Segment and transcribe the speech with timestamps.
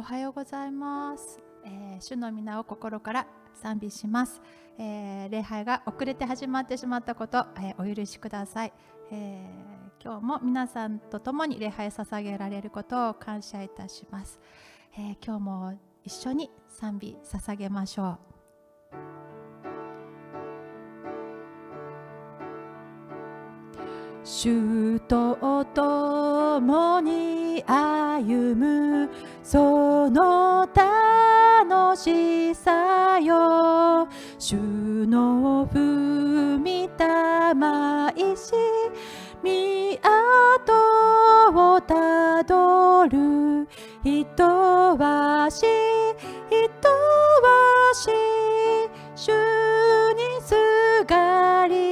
[0.00, 4.40] おはようございます、えー主の皆を心から賛美します、
[4.78, 8.72] えー礼拝が遅れて始まってしまったこと、えーお許しください、
[9.12, 14.40] えー今日も皆さんと共に礼拝を捧げられることを感謝いたします、
[14.94, 18.18] えー今日も一緒に賛美捧げましょう。
[24.22, 29.10] 主と共に歩む
[29.50, 34.06] その楽しさよ。
[34.38, 38.52] 主の踏みたまいし
[39.42, 40.72] 見跡
[41.52, 43.66] をたどる。
[44.04, 44.44] 人
[44.96, 45.66] はし
[46.48, 48.08] 人はし
[49.16, 49.32] 主
[50.12, 50.54] にす
[51.08, 51.89] がり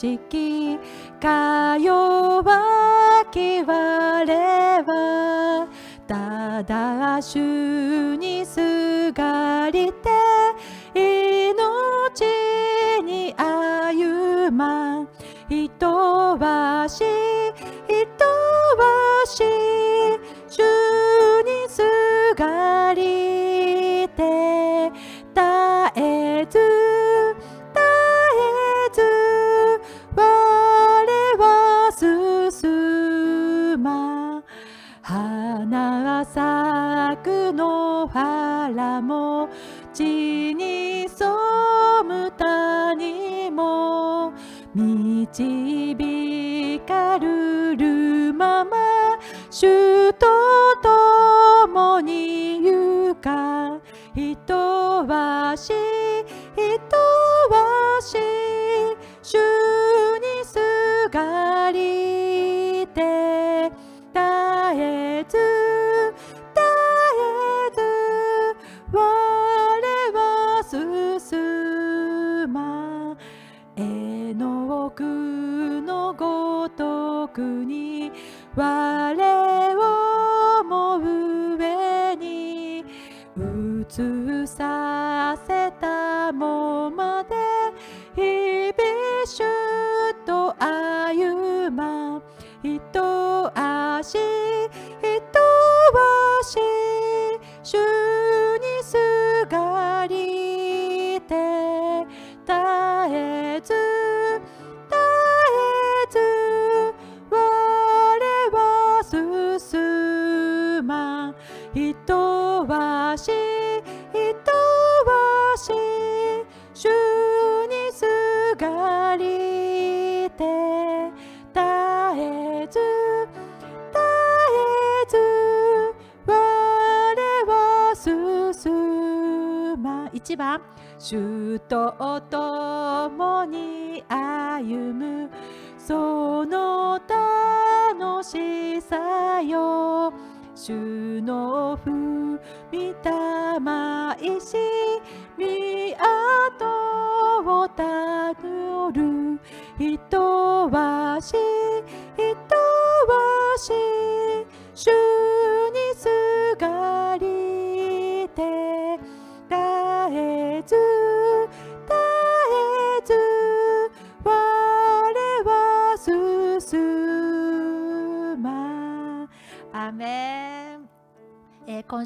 [0.00, 0.78] しき
[1.20, 2.44] か弱
[3.32, 3.72] き我
[4.84, 5.66] は
[6.06, 10.08] ただ主にすがりて
[10.94, 12.22] 命
[13.02, 15.08] に歩まん。
[15.48, 15.86] 人
[16.38, 17.02] はし
[17.88, 18.24] 人
[18.76, 19.42] はし
[20.48, 20.62] 主
[21.42, 21.82] にす
[22.36, 22.87] がり
[39.00, 39.48] も
[39.92, 41.28] 地に染
[42.04, 44.32] む谷も
[44.74, 45.96] 導
[46.86, 48.76] かるるまま
[49.50, 50.26] 主と
[50.82, 53.80] 共に行か
[54.14, 54.54] 人
[55.06, 55.72] はし
[56.54, 56.96] 人
[57.50, 58.16] はし
[59.22, 59.38] 主
[60.18, 60.56] にす
[61.10, 63.47] がりて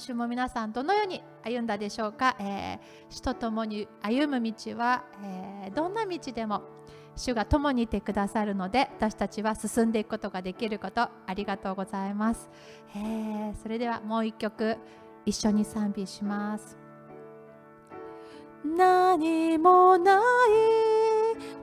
[0.02, 6.62] 週も皆さんどのように歩んだでしょうか、えー主と共に歩む道は、えーどんな道でも
[7.14, 12.50] 主が共にいてくださるので私たちは進んでいくことができることありがとうございます、
[12.96, 14.76] えーそれではもう一曲
[15.24, 16.76] 一緒に賛美します。
[18.64, 20.22] 何もない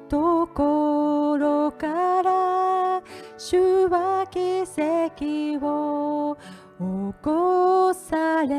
[0.09, 3.01] ところから
[3.37, 6.37] 主は奇跡を
[6.79, 6.85] 起
[7.21, 8.58] こされ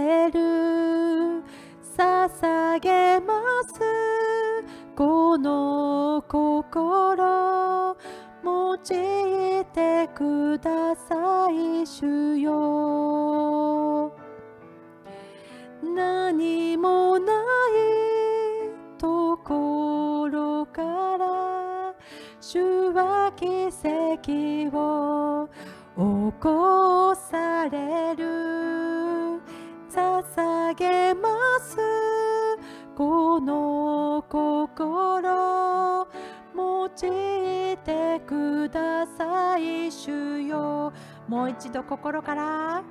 [41.31, 42.83] もう一度心から。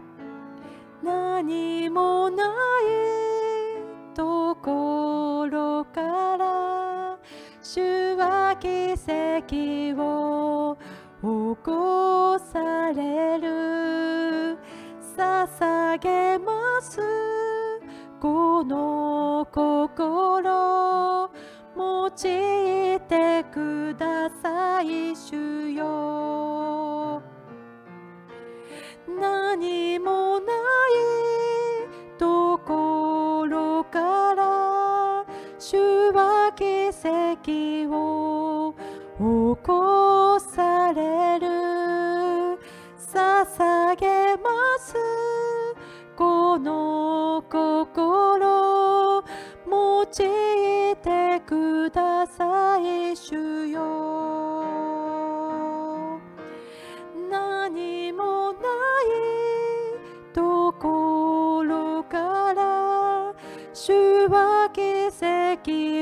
[1.03, 2.47] 何もない
[4.15, 7.18] ところから
[7.62, 10.77] 主は奇跡を
[11.21, 14.57] 起こされる。
[15.18, 16.97] 捧げます。
[18.21, 21.30] この心
[21.75, 22.58] 用い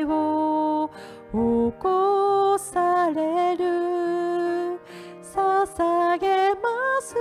[0.04, 0.90] を
[1.32, 1.38] 起
[1.80, 4.80] こされる。
[5.22, 7.16] 捧げます。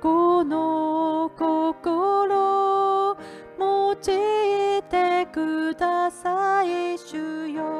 [0.00, 3.16] この心。
[3.58, 6.98] 用いてください。
[6.98, 7.79] 主よ。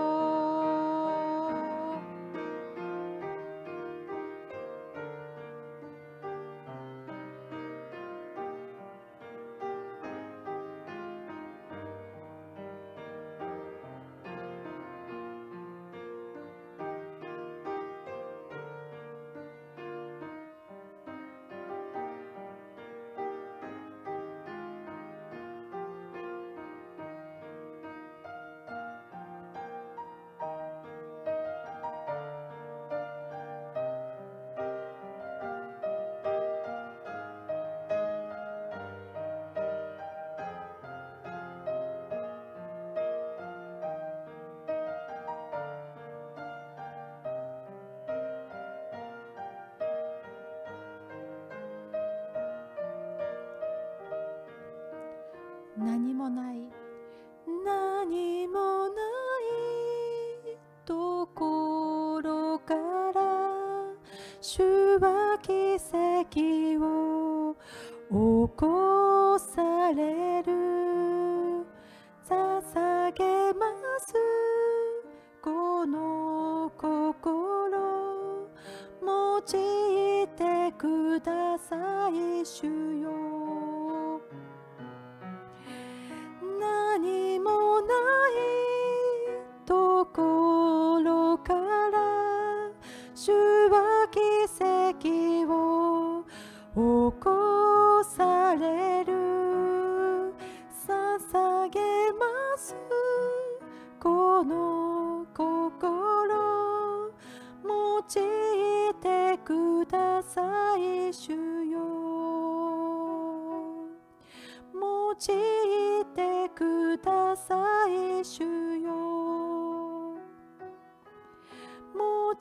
[81.25, 82.90] ださい主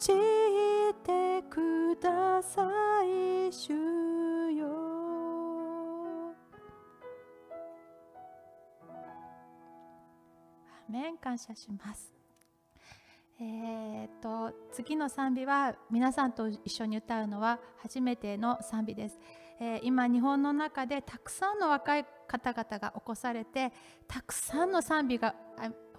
[0.08, 2.64] 用いてくださ
[3.04, 3.74] い主
[4.52, 4.68] よ。
[10.88, 12.14] アメン感謝します。
[13.42, 19.18] えー、と次の賛美は皆さんと一緒に歌うのは初めての賛美です、
[19.62, 23.72] えー今日本の中でたくさんの若い方々が起こされて
[24.10, 25.36] たくさんの賛美が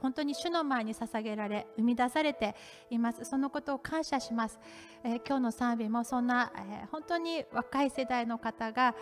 [0.00, 2.54] 本当に主の前に捧げられ生み出されて
[2.90, 4.58] いますそのことを感謝します、
[5.04, 8.94] えー今日の賛美もそんな、えー本当に若い世代の方が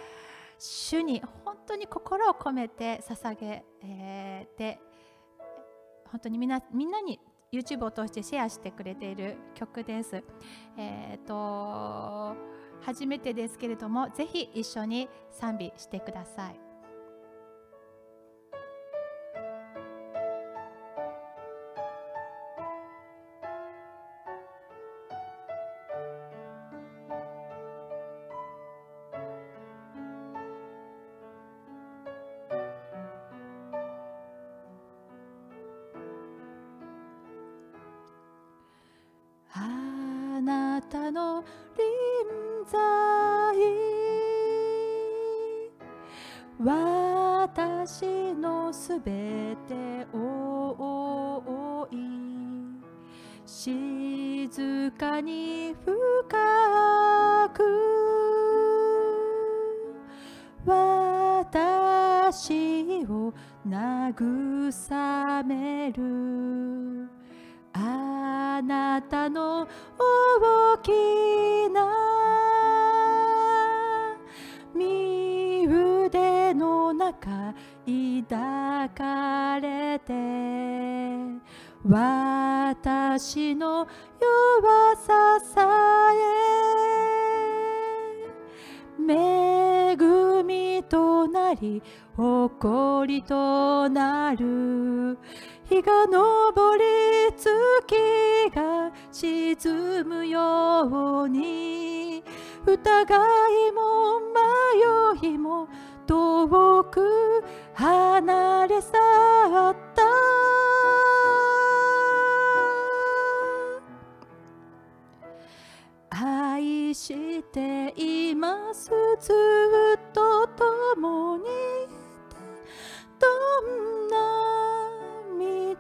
[0.59, 4.81] 主に本当に心を込めて捧げ、えーて
[6.11, 7.21] 本当にみんなみんなに
[7.53, 10.23] YouTube を通してシェアしてくれている曲です。
[10.77, 12.37] えー、と
[12.83, 16.68] 初めてですけれどもぜひ一緒に賛美してください。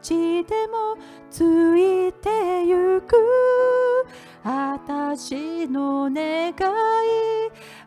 [0.02, 0.96] ちでも
[1.30, 1.42] つ
[1.76, 3.16] いてゆく。
[4.44, 6.54] 私の願い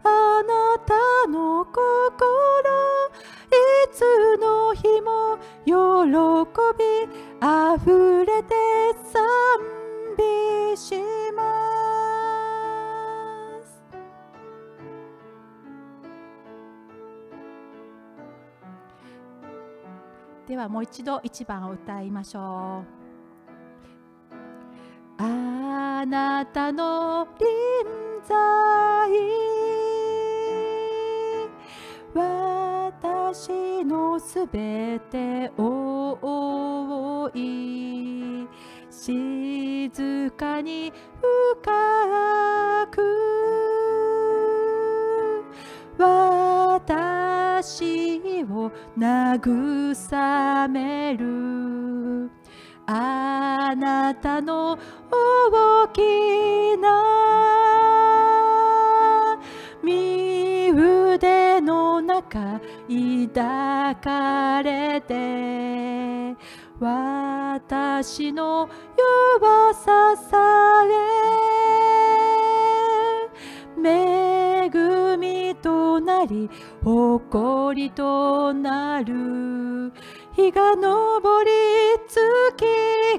[0.03, 1.82] あなたの心
[3.50, 5.72] いつの日も喜
[6.77, 8.40] びあふれ
[20.51, 22.41] ではもう一度一番を歌いましょう。
[25.17, 27.48] あなたの臨
[28.22, 28.38] 在
[32.13, 38.46] 私のすべてを覆い
[38.89, 40.91] 静かに
[41.62, 43.70] 深く
[47.62, 52.32] 私を慰める。
[52.88, 54.80] あなたの
[55.12, 56.89] 大きな
[59.84, 66.36] 身腕の中抱かれて
[66.80, 68.68] 私の
[69.39, 70.84] 弱ささ
[72.27, 72.30] え。
[73.83, 74.69] 恵
[75.17, 76.50] みとなり
[76.83, 79.91] 誇りとなる。
[80.33, 81.51] 日が昇り
[82.07, 82.65] 月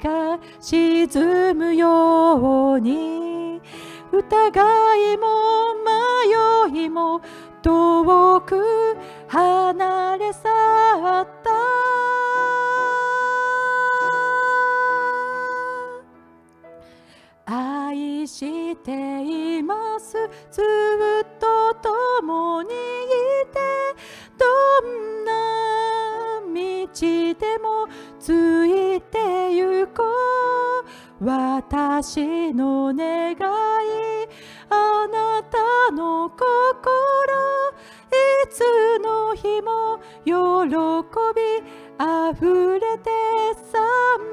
[0.03, 3.61] が沈むように。
[4.13, 5.75] 疑いも
[6.71, 7.23] 迷いも
[7.63, 8.97] 遠く
[9.29, 12.02] 離れ去った。
[18.27, 20.13] しています。
[20.51, 22.73] ずっと共にい
[23.53, 23.61] て
[24.39, 24.47] ど
[24.89, 25.33] んな
[26.41, 27.89] 道でも
[28.19, 30.23] ついてゆこう。
[31.25, 33.37] 私の願い
[34.71, 36.43] あなたの心
[38.11, 40.33] いつの日も喜
[41.37, 41.63] び
[41.99, 43.11] あふれて
[43.71, 44.32] 賛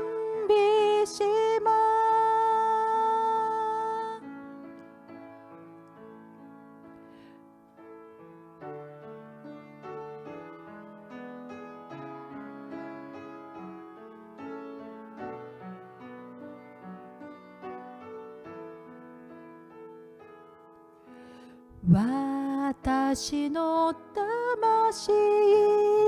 [23.09, 25.11] 私の魂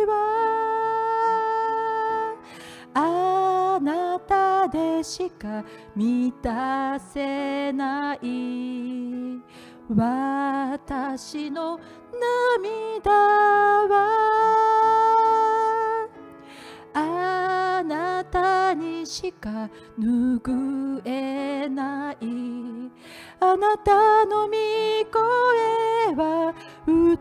[0.05, 0.13] は
[2.93, 5.63] あなたでしか
[5.95, 9.39] 満たせない
[9.89, 11.79] 私の
[13.01, 13.11] 涙
[13.89, 13.97] は
[16.93, 19.67] あなたにしか
[19.99, 22.17] 拭えない。
[23.43, 24.51] あなたの御
[25.11, 26.53] 声は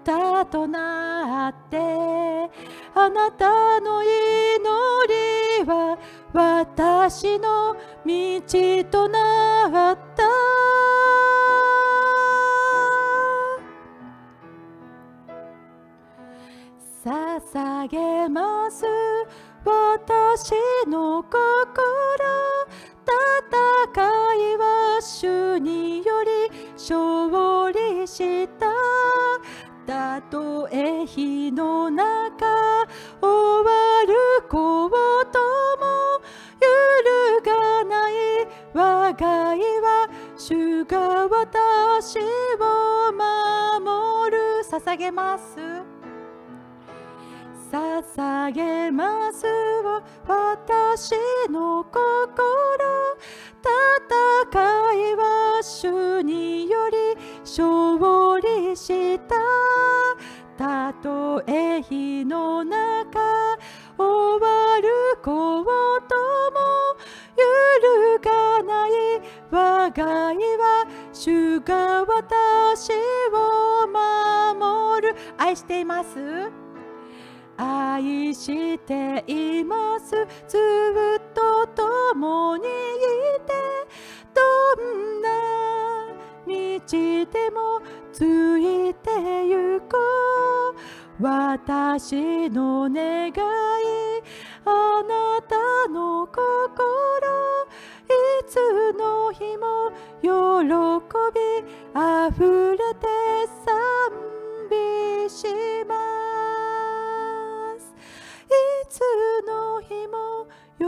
[0.02, 1.76] 歌となって
[2.94, 4.08] あなたの祈
[5.60, 5.98] りは
[6.32, 10.22] 私の道となった。
[17.02, 18.84] 捧げます。
[19.64, 20.52] 私
[20.86, 21.40] の心。
[23.06, 23.94] 戦
[24.34, 26.30] いは主により
[26.74, 28.59] 勝利した。
[30.00, 32.46] たとえ火の中
[33.20, 33.28] 終
[33.68, 34.14] わる
[34.48, 34.88] こ
[35.30, 35.38] と
[35.76, 35.84] も
[36.58, 36.68] 揺
[37.04, 38.12] るがない
[38.72, 44.40] 我が家は主が私を守る。
[44.70, 45.58] 捧げます。
[47.70, 49.44] 捧げます
[50.26, 51.12] 私
[51.50, 52.00] の心。
[53.60, 56.96] 戦いは主により
[57.50, 59.34] 勝利した。
[60.56, 63.18] たとえ火の中
[63.98, 65.64] 終わるこ
[66.08, 66.14] と
[66.52, 66.60] も
[67.36, 67.42] 揺
[68.14, 68.90] るがない。
[69.50, 72.92] 我が家は主が私
[73.32, 75.16] を守る。
[75.36, 76.52] 愛しています。
[77.56, 80.10] 愛しています。
[80.46, 82.68] ずっと共に
[86.90, 87.80] 道でも
[88.12, 88.24] つ
[88.58, 89.10] いて
[89.46, 89.96] ゆこ
[91.20, 93.32] う私の願い
[94.64, 95.54] あなた
[95.88, 96.40] の心
[98.08, 98.12] い
[98.48, 98.56] つ
[98.98, 100.28] の日も喜
[101.32, 101.38] び
[101.94, 103.06] あふれて
[103.64, 103.70] 賛
[104.68, 105.46] 美し
[105.86, 105.94] ま
[107.78, 107.94] す。
[108.46, 108.52] い
[108.88, 109.00] つ
[109.46, 110.84] の日も喜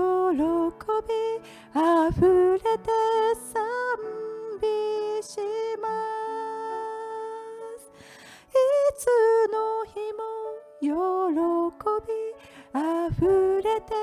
[1.06, 1.14] び
[1.75, 2.21] あふ
[2.54, 2.90] れて
[3.37, 3.51] 賛美します。
[9.02, 9.06] つ
[9.50, 10.30] の日も
[10.80, 10.87] 喜
[12.06, 12.14] び
[12.73, 13.94] あふれて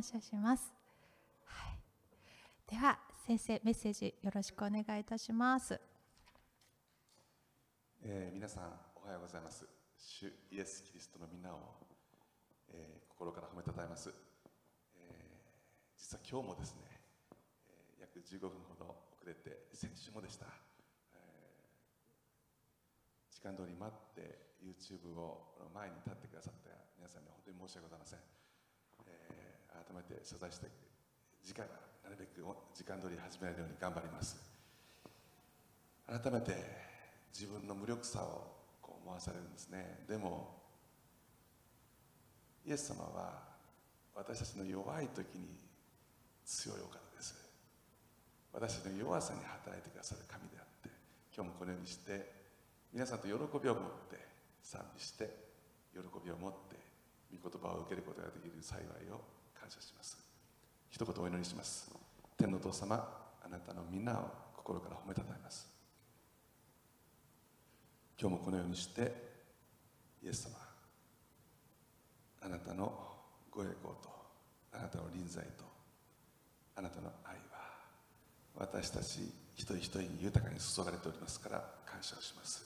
[0.00, 0.72] 感謝します、
[1.44, 5.78] はい、では先生メッセージよろしくお願いいたします。
[8.02, 9.66] えー皆さんおはようございます。
[9.98, 11.58] 主イエス・キリストの皆を、
[12.72, 16.80] えー心から褒めたたえます、えー実は今日もですね、
[17.68, 20.46] えー約15分ほど遅れて先週もでした、
[21.12, 28.20] えー時間通り待って YouTube を前に立ってくださった皆さんに本当に申し訳ございません、
[29.04, 30.66] えー改めて謝罪して
[31.42, 31.72] 次回は
[32.04, 34.36] なるべく時間通り始められるように頑張ります。
[36.06, 36.54] 改めて
[37.32, 38.50] 自分の無力さを
[38.82, 40.04] こう思わされるんですね。
[40.08, 40.58] でも
[42.66, 43.42] イエス様は
[44.14, 45.56] 私たちの弱い時に
[46.44, 47.34] 強いお方です。
[48.52, 50.90] 私たちの弱さに働いてくださる神であって
[51.34, 52.32] 今日もこのようにして
[52.92, 54.18] 皆さんと喜びを持って
[54.62, 55.30] 賛美して
[55.94, 56.76] 喜びを持って
[57.30, 58.82] 御言葉を受けることができる幸い
[59.14, 60.16] を感謝します。
[60.88, 61.90] 一言お祈りします。
[62.38, 62.96] 天のお父様
[63.44, 65.68] あなたの皆を心から褒めたたえます。
[68.18, 69.14] 今日もこのようにして
[70.22, 70.56] イエス様
[72.42, 72.92] あなたの
[73.50, 74.08] ご栄光と
[74.72, 75.64] あなたの臨在と
[76.76, 77.60] あなたの愛は
[78.56, 79.20] 私たち
[79.54, 82.64] 一人一人に豊かに注がれておりますから感謝をします。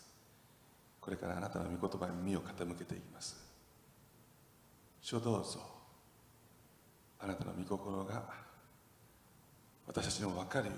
[1.01, 3.37] これからあなたの御言葉に耳を傾けていきます。
[5.01, 5.74] 主をどうぞ
[7.25, 8.23] あなたの御心が
[9.87, 10.73] 私たちにも分かるよ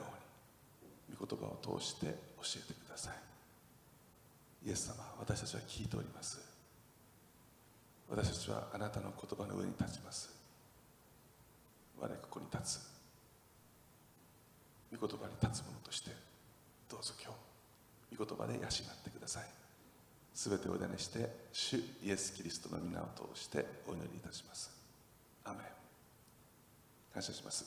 [1.08, 2.12] うに御言葉を通して教
[2.64, 4.68] えてください。
[4.68, 6.40] イエス様私たちは聞いております。
[8.08, 10.30] 私たちはあなたの言葉の上に立ちます。
[11.98, 12.80] 我ここに立つ。
[14.96, 16.10] 御言葉に立つ者として
[16.88, 17.34] どうぞ今
[18.12, 19.44] 日御言葉で養ってください。
[20.32, 24.70] すべてをお委ねして主イエス・キリストの皆を通してお祈りいたします。
[25.44, 25.75] アメン。
[27.16, 27.64] 感謝します、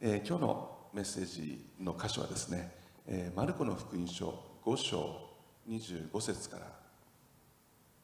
[0.00, 2.72] えー今日のメッセージの箇所はですね、
[3.06, 5.28] えーマルコの福音書5章
[5.68, 6.62] 25節から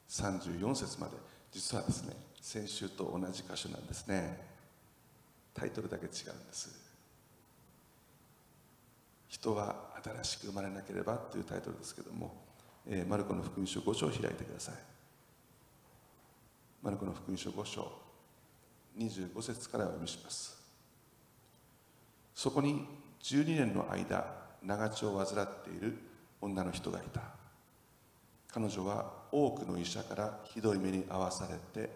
[0.07, 1.13] 34節まで。
[1.51, 4.39] 実はですね先週と同じ箇所なんですね。
[5.55, 6.79] タイトルだけ違うんです。
[9.27, 12.31] 人は新しく生まれなければというタイトルですけども、
[12.87, 14.75] えーマルコの福音書5章を開いてください。
[16.83, 17.91] マルコの福音書5章
[18.99, 20.54] 25節からお読みします。
[22.35, 22.85] そこに
[23.23, 24.25] 12年の間
[24.61, 25.97] 長血を患っている
[26.41, 27.21] 女の人がいた。
[28.49, 31.89] 彼女は多くの医者からひどい目に遭わされて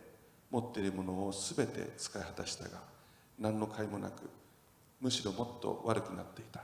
[0.50, 2.82] 持っているものを全て使い果たしたが
[3.38, 4.30] 何の甲斐もなく
[5.00, 6.62] むしろもっと悪くなっていた。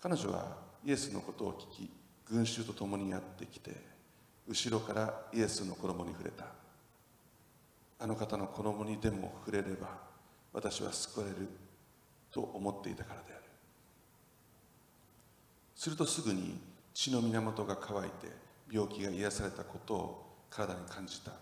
[0.00, 1.90] 彼女はイエスのことを聞き
[2.28, 3.76] 群衆と共にやってきて
[4.48, 6.46] 後ろからイエスの衣に触れた。
[8.00, 9.98] あの方の衣にでも触れれば
[10.52, 11.48] 私は救われる。
[12.32, 13.42] と思っていたからである。
[15.76, 16.58] するとすぐに
[16.94, 18.28] 血の源が乾いて
[18.70, 21.32] 病気が癒されたことを体に感じた。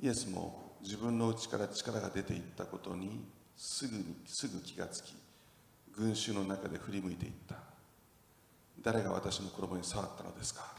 [0.00, 3.24] イエスも自分の内から力が出ていったことに
[3.56, 5.14] すぐにすぐ気がつき
[5.96, 7.56] 群衆の中で振り向いていった。
[8.82, 10.74] 誰が私の衣に触ったのですか？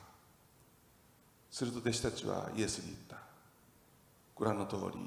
[1.50, 3.18] すると弟子たちはイエスに言った。
[4.36, 5.00] ご覧の通り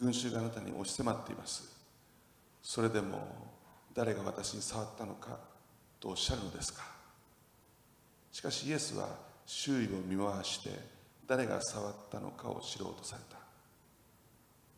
[0.00, 1.75] 群衆があなたに押し迫っています。
[2.68, 3.28] それでも
[3.94, 5.38] 誰が私に触ったのか
[6.00, 6.82] とおっしゃるのですか？
[8.32, 9.08] しかしイエスは
[9.46, 10.70] 周囲を見回して
[11.28, 13.38] 誰が触ったのかを知ろうとされた。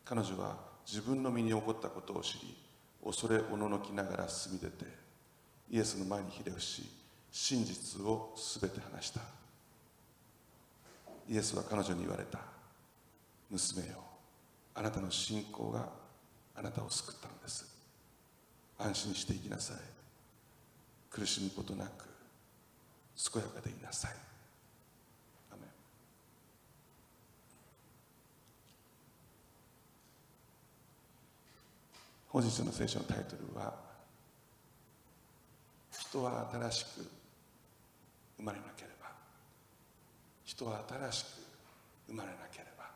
[0.05, 2.55] 彼女は自分の身に起こったことを知り
[3.03, 4.85] 恐れおののきながら進み出て
[5.71, 6.83] イエスの前にひれ伏し
[7.31, 9.21] 真実をすべて話した。
[11.27, 12.37] イエスは彼女に言われた。
[13.49, 13.95] 娘よ
[14.75, 15.89] あなたの信仰が
[16.55, 17.68] あなたを救ったのです。
[18.79, 19.77] 安心していきなさい。
[21.11, 22.05] 苦しむことなく
[23.31, 24.11] 健やかでいなさい。
[25.51, 25.69] アメン。
[32.29, 33.73] 本日の聖書のタイトルは
[35.91, 36.87] 「人は新しく
[38.37, 39.11] 生まれなければ」
[40.45, 41.27] 「人は新しく
[42.07, 42.89] 生まれなければ」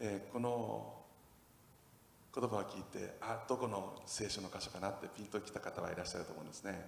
[0.00, 1.05] えーこの
[2.38, 6.86] 言葉を聞いてあどこの聖書の箇所かなってピンときた方はいらっしゃると思うんですね。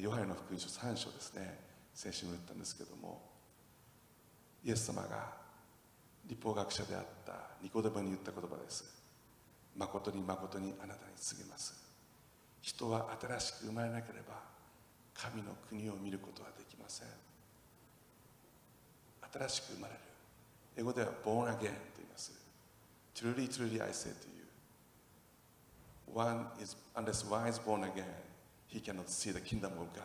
[0.00, 1.60] ヨハネの福音書3章ですね。
[1.94, 3.22] 先週も言ったんですけども
[4.64, 5.30] イエス様が
[6.26, 8.84] 立法学者であったニコデモに言った言葉です。
[9.76, 11.80] 誠に誠にあなたに告げます。
[12.60, 14.42] 人は新しく生まれなければ
[15.14, 17.08] 神の国を見ることはできません。
[19.32, 20.00] 新しく生まれる。
[20.78, 22.32] 英語では born again と言います。
[23.14, 24.33] truly truly I say to you
[26.12, 28.04] one is unless one is born again
[28.68, 30.02] he cannot see the kingdom of God.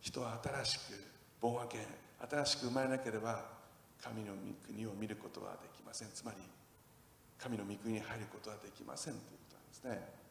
[0.00, 0.82] 人は新しく
[1.40, 1.86] born again
[2.30, 3.44] 新しく生まれなければ
[4.02, 6.08] 神の御国を見ることはできません。
[6.14, 6.36] つまり
[7.38, 10.24] 神の御国に入ることはできませんということなんですね。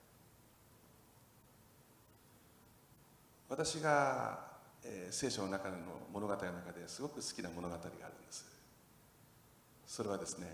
[3.49, 4.39] 私が、
[4.83, 5.75] えー聖書の中の
[6.11, 8.45] 物語の中ですごく好きな物語があるんです。
[9.85, 10.47] それはですね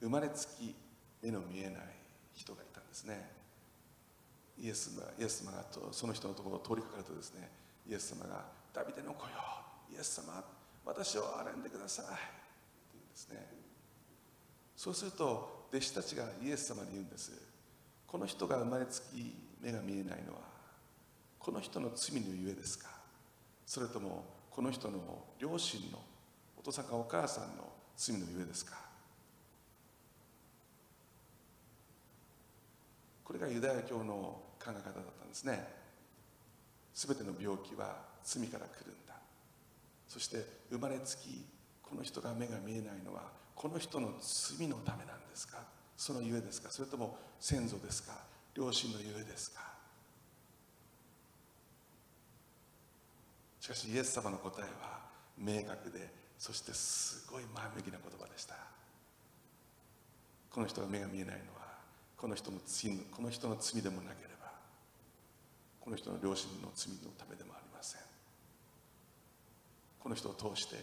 [0.00, 0.74] 生まれつき
[1.22, 1.82] 目の見えない
[2.34, 3.30] 人がいたんですね。
[4.58, 7.50] イエスがイエス様がとその人のところを通りかかるとですね
[7.86, 9.32] イエス様が「ダビデの子よ
[9.92, 10.42] イエス様
[10.84, 12.14] 私を憐れんでください」って
[12.94, 13.46] 言うんですね。
[14.76, 17.32] そうすると弟子たちがイエス様に言うんです。
[18.06, 20.40] この人が生まれつき目が見えないのは
[21.38, 22.88] この人の罪のゆえですか。
[23.66, 26.02] それともこの人の両親の
[26.56, 28.85] お父さんかお母さんの罪のゆえですか。
[33.36, 34.82] れがユダヤ教の考え方だっ
[35.18, 35.66] たんですね。
[36.94, 39.14] すべての病気は罪から来るんだ。
[40.08, 41.44] そして生まれつき
[41.82, 43.22] この人が目が見えないのは
[43.54, 45.58] この人の罪のためなんですか？
[45.96, 46.70] そのゆえですか？
[46.70, 48.12] それとも先祖ですか？
[48.54, 49.60] 両親のゆえですか？
[53.60, 55.00] しかしイエス様の答えは
[55.36, 58.54] 明確でそしてすごい前向きな言葉でした。
[60.50, 61.55] この人が目が見えないの
[62.16, 64.52] この人の罪この人の罪でもなければ
[65.80, 68.00] この人の両親の罪のためでもありません。
[70.00, 70.76] この人を通して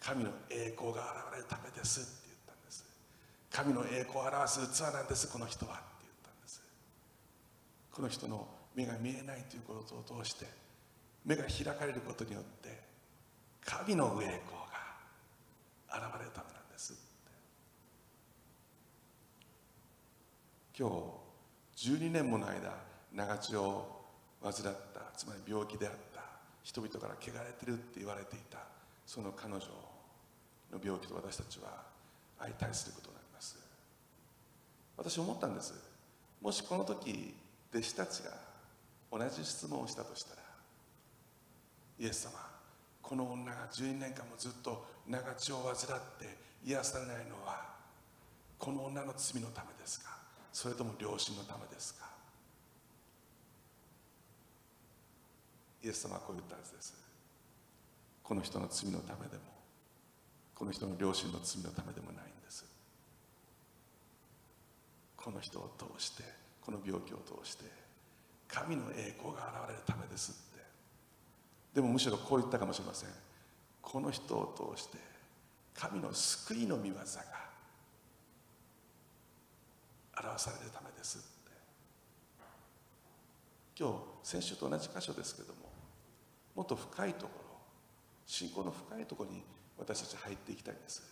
[0.00, 2.84] 神の栄光が現れるためですって言ったんです。
[3.50, 6.62] 神の栄光を表す器なんですこの人はって言ったんです。
[7.92, 10.46] この人の目が見えないということを通して
[11.24, 12.80] 目が開かれることによって
[13.64, 14.62] 神の栄光
[16.00, 17.02] が現れるためなんですって
[20.78, 20.88] 今
[21.74, 22.72] 日12年もの間
[23.12, 23.98] 長血を
[24.40, 24.70] 患った
[25.16, 26.22] つまり病気であった
[26.62, 28.58] 人々から汚れてるって言われていた
[29.04, 29.58] その彼女
[30.70, 31.82] の病気と私たちは
[32.38, 33.58] 相対することになります。
[34.96, 35.74] 私思ったんです。
[36.40, 37.34] もしこの時
[37.74, 38.30] 弟子たちが
[39.10, 40.42] 同じ質問をしたとしたら
[41.98, 42.38] イエス様
[43.02, 45.74] この女が12年間もずっと長血を患っ
[46.20, 47.66] て癒されないのは
[48.58, 50.17] この女の罪のためですか？
[50.58, 52.04] それとも両親のためですか？
[55.84, 56.96] イエス様はこう言ったはずです。
[58.24, 59.42] この人の罪のためでも
[60.56, 62.66] この人の両親の罪のためでもないんです。
[65.16, 66.24] この人を通して
[66.60, 67.62] この病気を通して
[68.48, 70.64] 神の栄光が現れるためですって。
[71.76, 73.10] でもむしろこう言ったかもしれません。
[73.80, 74.98] この人を通して
[75.72, 77.06] 神の救いの御業が
[80.38, 81.38] されるためです
[83.78, 85.70] 今日先週と同じ箇所ですけども
[86.56, 87.48] もっと深いところ
[88.26, 89.44] 信仰の深いところに
[89.78, 91.02] 私たち入っていきたいんです。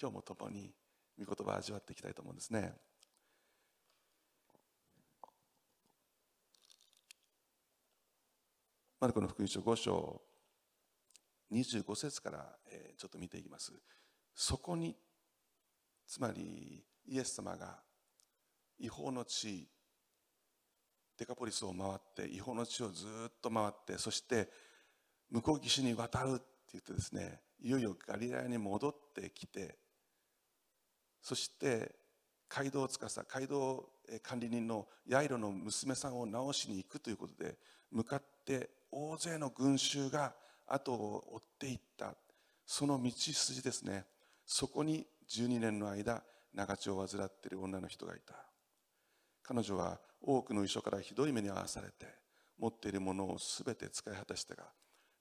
[0.00, 0.70] 今日も共に
[1.18, 2.74] 御言葉を味わっていきたいと思うんですね。
[9.00, 10.20] マルコの福音書5章
[11.50, 12.58] 25節から
[12.96, 13.72] ちょっと見ていきます。
[14.34, 14.94] そこに
[16.06, 17.78] つまりイエス様が
[18.78, 19.68] 違法の地
[21.18, 24.48] デカポリスを回って違法の地をずっと回ってそして
[25.30, 29.76] 向こう岸に渡るって言ってですねいよいよガリラヤに戻ってきて
[31.22, 31.94] そして
[32.48, 33.88] 街道司街道
[34.22, 37.56] 管理人のヤイロの娘さんを直しに行くということで
[37.90, 40.34] 向かって大勢の群衆が
[40.66, 42.14] 後を追っていった。
[42.64, 44.04] その道筋ですね。
[44.44, 46.22] そこに12年の間
[46.56, 48.34] 長血を患っている女の人がいた。
[49.42, 52.06] 彼女は多くの遺書からひどい目に遭わされて
[52.58, 54.64] 持っているものを全て使い果たしたが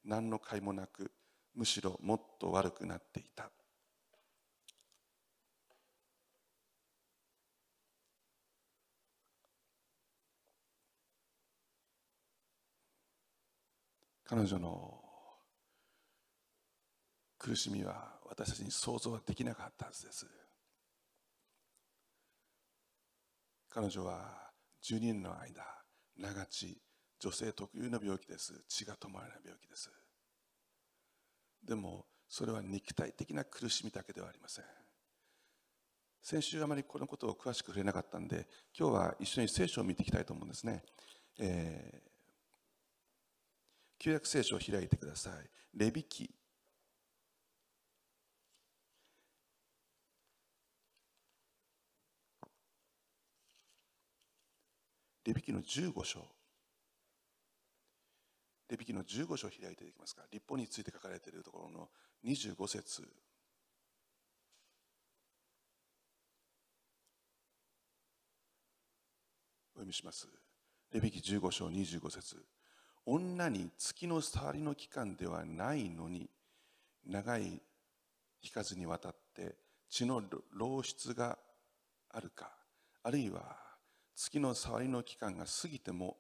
[0.06, 1.12] 何の甲斐もなく
[1.54, 3.52] むしろもっと悪くなっていた。
[14.28, 15.02] 彼女の
[17.38, 20.26] 苦しみは私たちに想像はできなかったはずです。
[23.76, 24.32] 彼女は
[24.86, 25.62] 12年の間
[26.18, 26.78] 長血
[27.20, 28.64] 女性特有の病気です。
[28.70, 29.92] 血が止まらない病気です。
[31.62, 34.66] でもそれは肉体的な苦しみだけではありません。
[36.22, 38.48] 先週あまりこのことを詳しく触れなかったんで
[38.80, 40.82] 今日は一緒に聖書を見ていきたいと思うんですね、
[41.38, 42.10] えー、
[44.00, 45.34] 旧約聖書を開いてください。
[45.78, 46.34] レビキ
[55.26, 56.20] レビキの15章。
[58.70, 60.22] レビキの15章を開いていきますか。
[60.32, 61.90] 立法について書かれているところの
[62.24, 63.02] 25節。
[69.74, 70.28] お読みします。
[70.92, 72.38] レビキ15章25節。
[73.08, 76.30] 女に月の触りの期間ではないのに
[77.08, 77.62] 長い
[78.44, 79.56] 引かずにわたって
[79.90, 81.38] 血の漏出が
[82.10, 82.52] あるか
[83.04, 83.65] あるいは
[84.16, 86.18] 月の触りの期間が過ぎても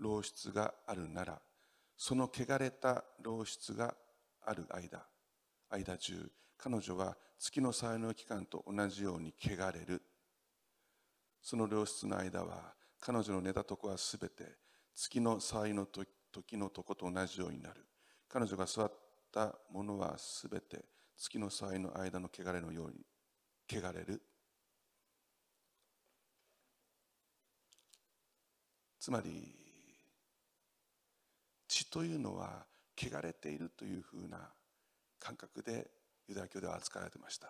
[0.00, 1.40] 漏出があるなら
[1.96, 3.94] その汚れた漏出が
[4.44, 5.06] ある間
[5.70, 10.02] 間中彼女は月の触りの期間と同じように汚れる。
[11.42, 14.44] その漏出の間は彼女の寝たとこはすべて
[14.94, 17.84] 月の触りの時のとこと同じようになる。
[18.28, 18.92] 彼女が座っ
[19.32, 20.84] たものはすべて
[21.16, 23.04] 月の触りの間の汚れのように
[23.70, 24.22] 汚れる。
[29.06, 29.30] つまり
[31.68, 32.66] 血というのは
[32.98, 34.36] 汚れているというふうな
[35.20, 35.86] 感覚で
[36.26, 37.46] ユダヤ教では扱われてました。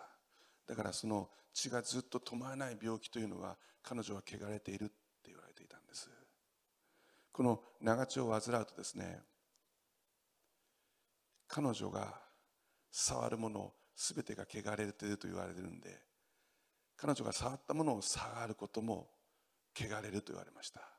[0.67, 4.93] だからその血がずっと止まらない病気というのは彼女は汚れているって
[5.31, 6.11] 言われていたんです。
[7.31, 9.19] この長血を患うとですね
[11.47, 12.21] 彼女が
[12.91, 15.89] 触るもの全てが汚れていると言われてるんで
[16.95, 19.07] 彼女が触ったものを触ることも
[19.75, 20.96] 汚れると言われました。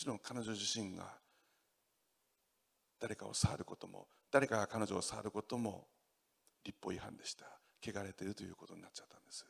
[0.00, 1.04] ちろん彼女自身が
[2.98, 5.88] 誰かを触ることも誰かが彼女を触ることも
[6.64, 7.44] 立法違反でした。
[7.82, 9.44] 汚れているということになっちゃったんです。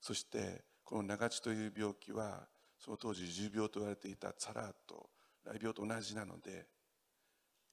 [0.00, 2.46] そしてこの長血という病気は
[2.78, 5.10] その当時重病と言われていたツァラーと
[5.44, 6.66] 雷病と同じなので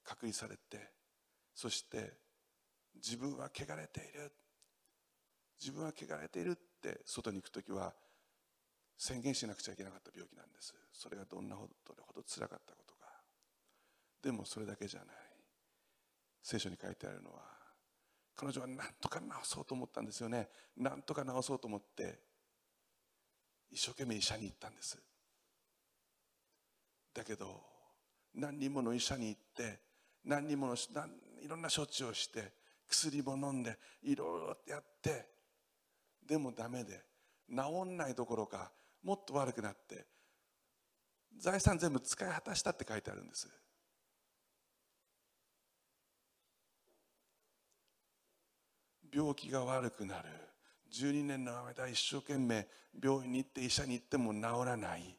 [0.02, 0.88] 隔離されて
[1.54, 2.14] そして
[2.96, 4.32] 自分は汚れている。
[5.60, 7.92] 自分は汚れているって外に行く時は
[9.00, 10.74] 宣言しなくちゃいけなかった病気なんです。
[10.92, 11.72] それがどんなほど
[12.06, 13.06] ほど辛かったことか。
[14.22, 15.08] でもそれだけじゃない。
[16.42, 17.40] 聖書に書いてあるのは
[18.36, 20.50] 彼女は何とか治そうと思ったんですよね。
[20.76, 22.18] 何とか治そうと思って
[23.70, 24.98] 一生懸命医者に行ったんです。
[27.14, 27.62] だけど
[28.34, 29.80] 何人もの医者に行って
[30.26, 32.52] 何人ものいろんな処置をして
[32.86, 35.26] 薬も飲んでいろいろやって
[36.28, 37.02] でもダメで
[37.48, 38.70] 治んないどころか
[39.02, 40.06] もっと悪くなって
[41.38, 43.48] 財産全部使い果たしたって書いてあるんです。
[49.12, 50.28] 病気が悪くなる。
[50.92, 52.66] 12年の間一生懸命
[53.02, 55.16] 病院に行って医者に行っても治らない。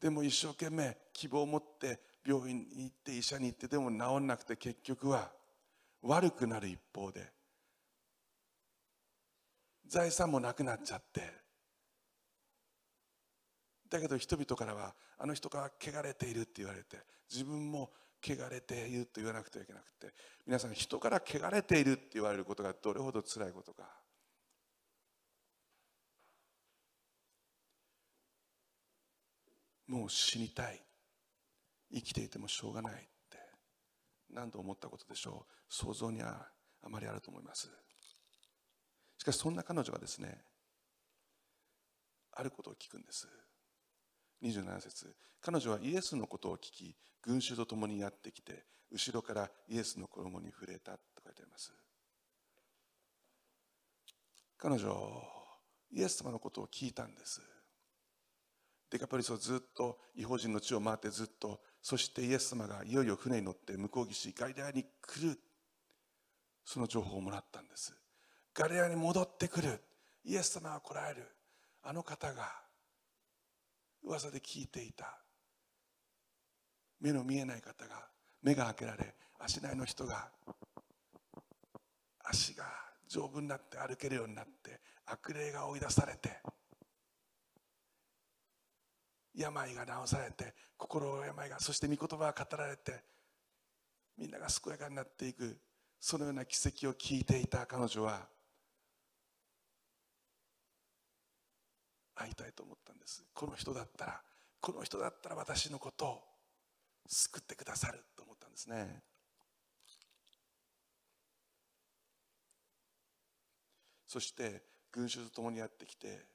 [0.00, 5.30] でも一生懸命希望を持って病院に行って医者に行ってでも治らなくて結局は
[6.02, 7.30] 悪くなる一方で
[9.92, 11.20] 財産もなくなっちゃって。
[13.90, 16.96] だけど人々からはあの人が汚れているって言われて
[17.30, 17.90] 自分も
[18.24, 20.14] 汚れていると言わなくてはいけなくて
[20.46, 23.82] 皆さん人から汚れているって言われることがどれほど辛いことか。
[29.88, 30.82] もう死にたい。
[31.92, 33.38] 生きていてもしょうがないって。
[34.30, 35.52] 何度思ったことでしょう。
[35.68, 36.48] 想像には
[36.82, 37.70] あまりあると思います。
[39.22, 40.36] しかしそんな彼女はですね
[42.32, 43.28] あることを聞くんです。
[44.42, 45.14] 27節。
[45.40, 51.72] 彼女はイエスのことを聞き群衆と共にやってきて後ろからイエスの衣に触れたと書いてあります。
[54.58, 55.22] 彼女
[55.92, 57.40] イエス様のことを聞いたんです。
[58.90, 65.38] デカポリスをずっと違法人の地を回ってずっとそしてイエス様がいよいよ船に乗って向こう岸ガリラヤに来る。
[66.64, 68.01] その情報をもらったんです。
[68.54, 69.80] ガリラに戻ってくる。
[70.24, 71.28] イエス様が来られる。
[71.82, 72.52] あの方が
[74.04, 75.22] 噂で聞いていた。
[77.02, 78.06] 目の見えない方が
[78.42, 80.28] 目が開けられ足内の人が
[82.24, 82.64] 足が
[83.08, 86.40] 丈夫になって歩けるようになって悪霊が追い出されて
[89.34, 93.02] 病が治されて心の病がそして御言葉が語られて
[94.16, 95.58] みんなが健やかになっていく
[95.98, 98.28] そのような奇跡を聞いていた彼女は
[102.14, 103.24] 会いたいと思ったんです。
[103.34, 104.22] この人だったら
[104.60, 106.22] この人だったら私のことを
[107.08, 109.02] 救ってくださると思ったんですね。
[114.06, 116.26] そして群衆と共にやってきて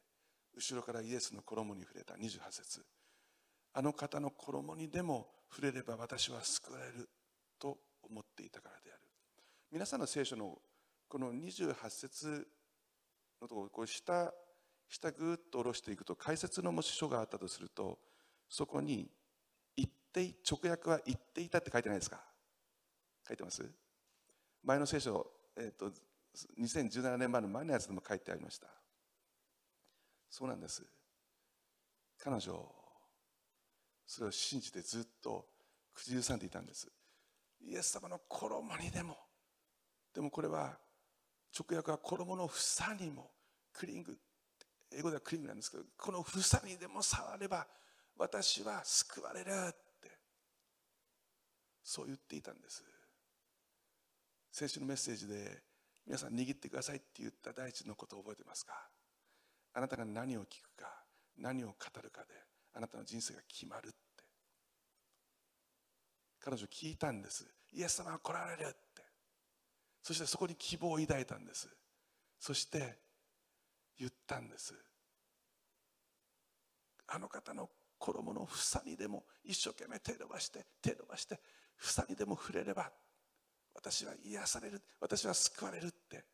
[0.56, 2.84] 後ろからイエスの衣に触れた28節。
[3.74, 7.08] あの方の衣にでも触れれば私は救われる
[7.60, 9.02] と思っていたからである。
[9.72, 10.58] 皆さんの聖書の
[11.08, 12.48] この28節
[13.42, 14.34] のところこう下
[14.89, 18.00] 下ぐっと下ろしていくと解説のもし書があったとすると
[18.50, 19.10] そこに
[19.76, 22.19] 言って直訳は言っていたって書いてないですか？
[23.28, 23.63] 書いてます？
[24.63, 25.91] 前の聖書、えーと、
[26.60, 28.67] 2017年前の前のやつでも書いてありました。
[30.30, 30.84] そうなんです。
[32.17, 32.76] 彼女
[34.06, 35.45] それを信じてずっと
[35.93, 36.89] 口ずさんでいたんです。
[37.62, 39.17] イエス様の衣にでも。
[40.13, 40.78] でもこれは
[41.58, 43.32] 直訳は衣の房にも
[43.73, 44.17] クリング
[44.91, 47.67] 英語ではクリームなんですけどこの房にでも触れば
[48.17, 49.71] 私は救われるっ
[50.02, 50.10] て
[51.84, 52.84] そう言っていたんです。
[54.52, 55.62] 先週のメッセージで
[56.06, 58.73] 皆さん握ってくださいって言った第一のことを覚えてますか？
[59.73, 61.04] あなたが何を聞くか
[61.38, 62.34] 何を語るかで
[62.73, 63.97] あなたの人生が決まるって。
[66.39, 67.45] 彼女聞いたんです。
[67.73, 68.78] イエス様が来られるって。
[70.02, 71.67] そしてそこに希望を抱いたんです。
[72.39, 72.97] そして
[74.00, 74.74] 言ったんです。
[77.08, 81.40] あの方の衣の房にでも一生懸命手伸ばして手伸ばして
[81.78, 82.92] 房にでも触れれば
[83.74, 86.26] 私は癒される私は救われるって。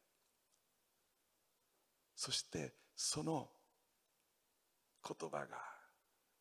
[2.15, 3.49] そしてその
[5.05, 5.57] 言葉が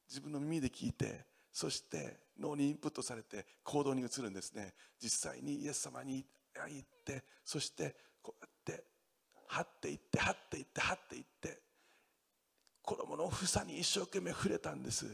[0.08, 4.74] 自分の耳で聞いてそして脳にインプットされて行動に移るんですね。
[5.00, 8.51] 実際にイエス様に会いってそしてこうやっ
[9.52, 11.60] 張っていって張っていって張っていって
[12.82, 15.06] 衣の房に一生懸命触れたんです。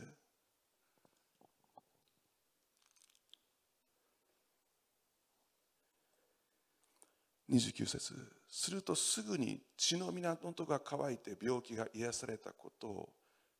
[7.50, 8.14] 29節。
[8.50, 13.08] するとすぐに血の源が乾いて病気が癒されたことを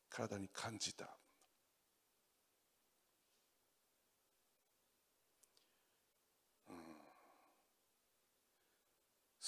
[0.09, 1.18] 体に感じた。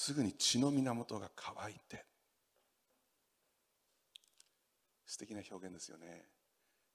[0.02, 2.04] すぐに血の源が乾いて
[5.06, 6.26] 素敵な表現ですよね。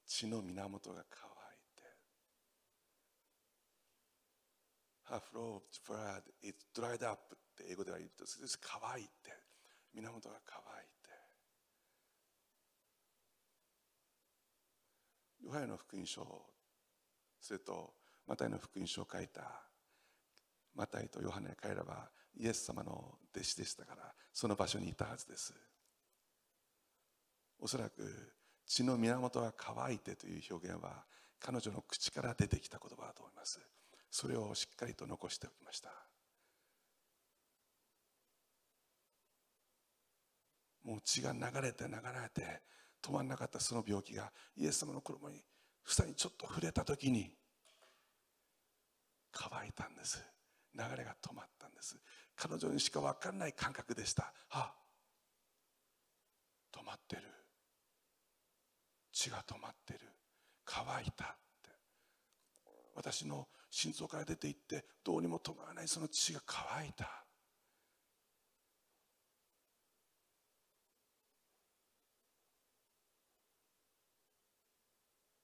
[0.07, 1.83] 血の源が乾いて。
[5.09, 8.25] Her flow of blood is dried up って英語では言うと
[8.61, 9.11] 乾いて
[9.94, 11.11] 源が乾いて。
[15.44, 16.27] ヨハネの福音書
[17.40, 17.94] それと
[18.27, 19.63] マタイの福音書を書いた
[20.75, 25.54] マタイとヨハネ彼らはイエス様の弟子でしたからその場所にいたはずです。
[27.58, 28.34] おそらく
[28.66, 31.04] 血の源が乾いてという表現は
[31.40, 33.60] 彼女の口から出てきた言葉だと思います。
[34.10, 35.90] それをしっかりと残しておきました。
[40.84, 42.62] もう血が流れて流れて
[43.02, 45.42] 止まらなかったその病気がイエス様の衣に
[45.82, 47.32] 房にちょっと触れた時に
[49.32, 50.24] 乾いたんです。
[50.74, 51.96] 流れが止まったんです。
[52.37, 54.32] 彼女にしか分からない感覚でした。
[54.50, 54.72] あ
[56.72, 57.22] 止まってる。
[59.12, 60.00] 血が止まってる。
[60.64, 61.28] 乾いたっ
[61.62, 61.70] て。
[62.94, 65.88] 私の心臓から出ていってどうにも止まらない。
[65.88, 67.24] その血が乾いた。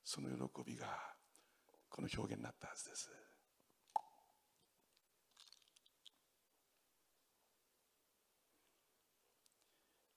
[0.05, 0.87] その喜びが
[1.89, 3.11] この表現になったはずです。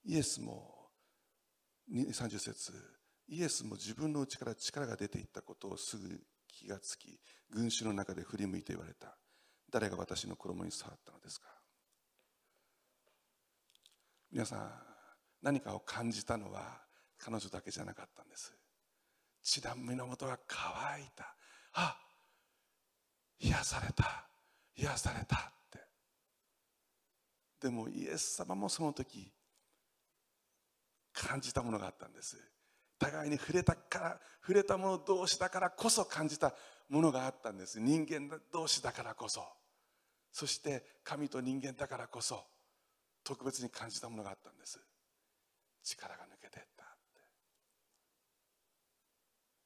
[0.05, 0.89] イエスも
[1.91, 2.73] 30節。
[3.27, 9.17] イエスも自分の内から力が出ていったことをすぐ気がつき群衆の中で振り向いて言われた。
[9.71, 11.47] 誰が私の衣に触ったのですか？
[14.31, 14.71] 皆さん
[15.41, 16.81] 何かを感じたのは
[17.17, 18.53] 彼女だけじゃなかったんです。
[19.41, 21.35] 血だめの元が乾いた。
[21.73, 21.97] あ
[23.39, 24.27] 癒された。
[24.75, 25.39] 癒されたっ
[25.71, 25.79] て。
[27.59, 29.31] でもイエス様もその時
[31.15, 32.37] 感じたものがあったんです。
[32.99, 36.53] 互いに触れたから触れた者同士だからこそ感じた
[36.89, 37.79] ものがあったんです。
[37.79, 39.43] 人間同士だからこそ。
[40.31, 42.43] そして神と人間だからこそ
[43.23, 44.79] 特別に感じたものがあったんです。
[45.83, 47.21] 力が抜けていったって。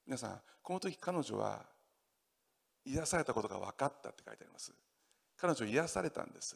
[0.05, 1.65] 皆さんこの時彼女は
[2.85, 4.71] 癒されたことが分かったって書いてあります。
[5.37, 6.55] 彼女癒されたんです。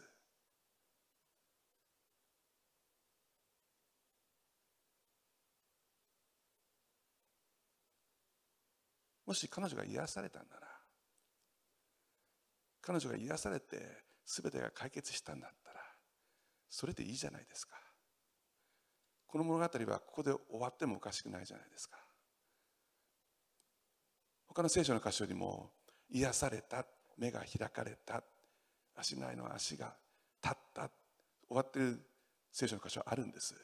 [9.26, 10.68] もし彼女が癒されたんなら
[12.82, 15.80] 彼女が癒されて全てが解決したんだったら
[16.70, 17.76] それでいいじゃないですか。
[19.28, 21.98] この物語はここで終わってもおかしくないじゃないですか。
[24.48, 25.72] 他の聖書の箇所にも
[26.10, 26.86] 癒された
[27.18, 28.24] 目が開かれた
[28.96, 29.96] 足ないの足が
[30.44, 30.90] 立った
[31.48, 32.00] 終わってる
[32.52, 33.56] 聖書の箇所あるんです。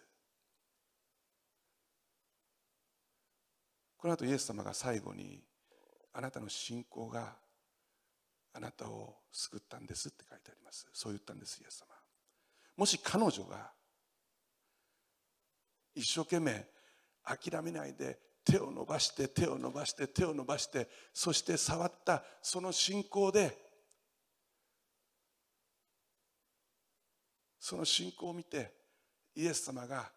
[3.97, 5.43] この後イエス様が最後に
[6.13, 7.35] あなたの信仰が
[8.53, 10.87] あなたを救ったんですって書いてあります。
[10.93, 11.87] そう言ったんですイエス様。
[12.77, 13.71] もし彼女が
[15.93, 16.65] 一生懸命
[17.23, 23.55] 諦めないで手を伸ばして手を伸ばして手を伸ばしてそして触ったその信仰で
[27.59, 28.73] その信仰を見て
[29.35, 30.09] イエス様が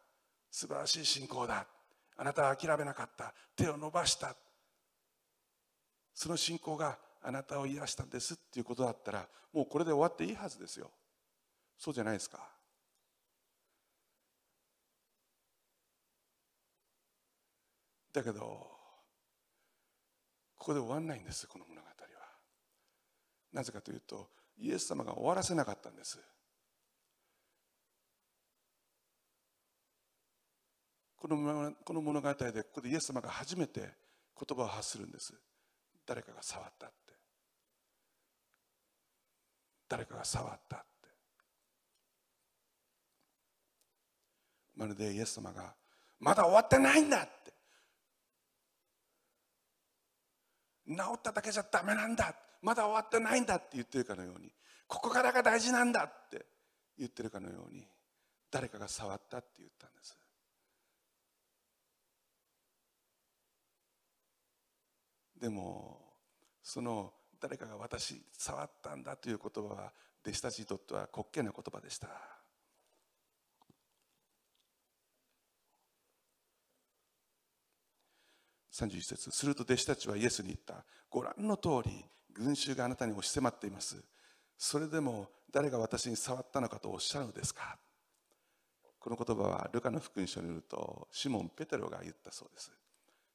[0.50, 1.66] 素晴らしい信仰だ。
[2.16, 3.34] あなたは諦めなかった。
[3.56, 4.34] 手を伸ばした。
[6.14, 10.90] その信仰があなたを癒したんですっていうことだったらもうこれで終わっていいはずですよ。
[11.78, 12.38] そうじゃないですか。
[18.12, 18.40] だけど
[20.56, 21.94] ここで終わんないんですこの物語は。
[23.52, 26.18] なぜかというとイエス様が終わらせなかったんです。
[31.16, 35.32] このこの物語でここでイエス様が初めて言葉を発するんです。
[36.06, 36.94] 誰かが触ったって。
[39.88, 40.86] 誰かが触ったって。
[44.74, 45.74] まるでイエス様が
[46.18, 47.52] まだ終わってないんだって。
[50.88, 54.52] 治っただけじゃダメなんだまだ終わってないんだって言ってるかのように。
[54.88, 56.44] ここからが大事なんだって
[56.98, 57.86] 言ってるかのように
[58.50, 60.21] 誰かが触ったって言ったんです。
[65.42, 65.98] でも
[66.62, 69.92] その誰かが私触ったんだという言葉は
[70.24, 72.06] 弟子たちにとっては滑稽な言葉でした。
[78.72, 80.84] 31節すると弟子たちはイエスに言った。
[81.10, 83.96] ご覧の通り群衆があなたに押し迫っています。
[84.56, 87.76] それでも誰が私に触ったのかとおっしゃるのですか。
[89.00, 92.70] この言葉はルカの福音書によるとシモン・ペテロが言ったそうです。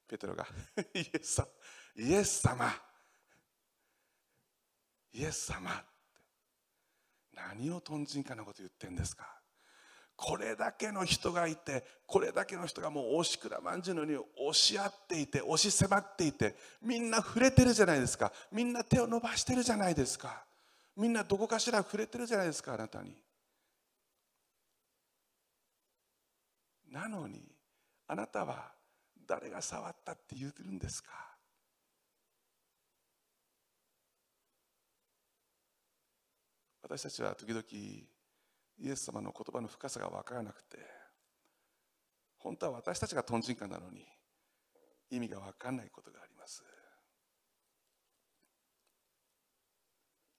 [0.08, 0.46] ペテロが
[0.94, 1.42] イエス
[1.98, 2.72] イエス様。
[5.12, 5.82] イエス様。
[7.34, 9.26] 何をとんちんかなこと言ってんですか。
[10.14, 18.32] これだけの人がいてこれだけの人がもう押しくらまんじゅうのように押し合っていて押し迫っていてみんな触れてるじゃないですか。
[18.50, 20.44] みんな手を伸ばしてるじゃないですか。
[20.96, 23.14] みんなどこかしら触れてるじゃないですかあなたに。
[26.90, 27.40] なのに
[28.08, 28.72] あなたは
[29.26, 31.27] 誰が触ったって言ってるんですか。
[36.88, 40.78] 私たちは時々イエス様の言葉の深さが分からなくて
[42.38, 44.06] 本当は私たちがとんちんかなのに
[45.10, 46.62] 意味が分かんないことがあります。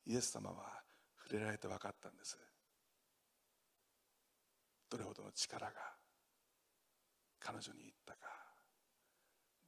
[0.08, 0.82] イエス様は
[1.24, 2.36] 触れられて分かったんです。
[4.90, 5.74] どれほどの力が
[7.40, 8.20] 彼女に言ったか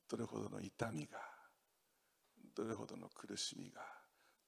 [0.10, 1.20] どれほどの痛みが
[2.56, 3.82] どれほどの苦しみが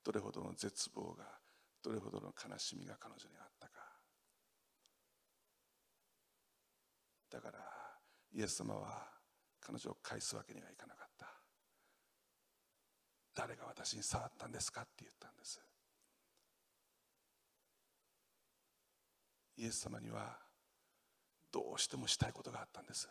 [0.03, 1.43] どれほどの絶望が
[1.84, 3.73] どれほどの悲しみが彼女にあったか。
[7.29, 7.59] だから
[8.31, 9.07] イエス様は
[9.59, 11.27] 彼女を返すわけにはいかなかった。
[13.36, 15.61] 誰が私に触ったんですかって言ったんです。
[19.57, 20.38] イエス様には
[21.51, 23.09] どうしてもしたいことがあったんです。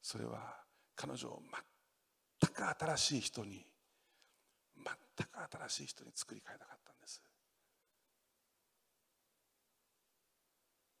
[0.00, 0.64] それは
[0.94, 1.42] 彼女を
[2.40, 3.66] 全く新しい人に
[5.18, 7.20] 全く新しい人に作り変えたかったんです。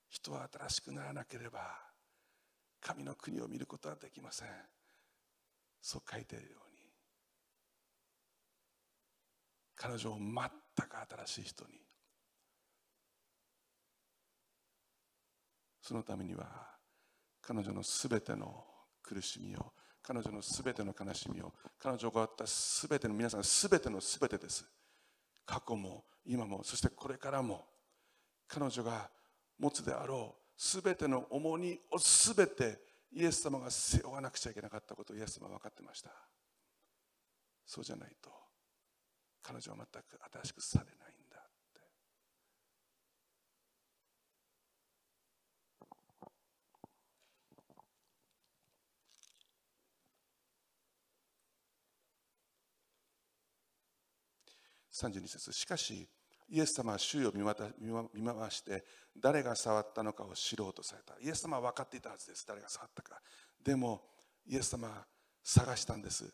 [0.08, 1.60] 人は新しくならなければ
[2.80, 4.48] 神の国を見ることはできません。
[5.80, 6.78] そう書いているように。
[9.76, 11.70] 彼女を全く新しい人に。
[15.80, 16.76] そのためには
[17.40, 18.64] 彼女のすべての
[19.02, 19.72] 苦しみを
[20.08, 24.64] 彼女のすべての悲しみを彼女があったすべての皆さんすべてのすべてです。
[25.44, 27.66] 過去も今もそしてこれからも
[28.46, 29.10] 彼女が
[29.58, 32.80] 持つであろうすべての重荷をすべて
[33.12, 36.08] イエス様が背負わなくちゃいけなかったことをイエス様は分かってました。
[37.66, 38.30] そうじゃないと
[39.42, 41.17] 彼女は全く新しくされない。
[54.98, 55.52] 32節。
[55.52, 56.08] しかし
[56.50, 58.84] イエス様は周囲を見回して
[59.16, 61.14] 誰が触ったのかを知ろうとされた。
[61.20, 62.46] イエス様は分かっていたはずです。
[62.46, 63.20] 誰が触ったか。
[63.62, 64.02] でも
[64.46, 65.06] イエス様は
[65.42, 66.32] 探したんです。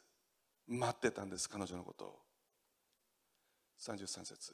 [0.67, 1.49] 待ってたんです。
[1.49, 2.19] 彼女のことを。
[3.81, 4.53] 33節。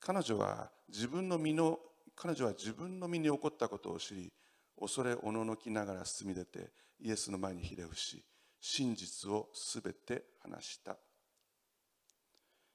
[0.00, 1.78] 彼女は自分の身の
[2.14, 4.32] 彼女は自分の身に起こったことを知り
[4.78, 8.24] 恐れおののきながら進み出てイエスの前にひれ伏し
[8.60, 10.96] 真実をすべて話した。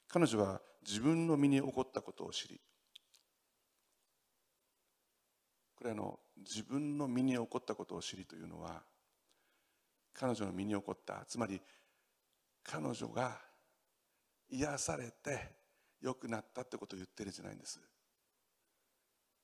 [0.07, 2.59] 彼女は自分の身に起こったことを知り
[5.75, 8.81] これあの自分の身に起こったことを知りというのは
[10.13, 11.61] 彼女の身に起こったつまり
[12.63, 13.39] 彼女が
[14.49, 15.55] 癒されて
[16.01, 17.79] 良くなったってことを言ってるんじゃないんです。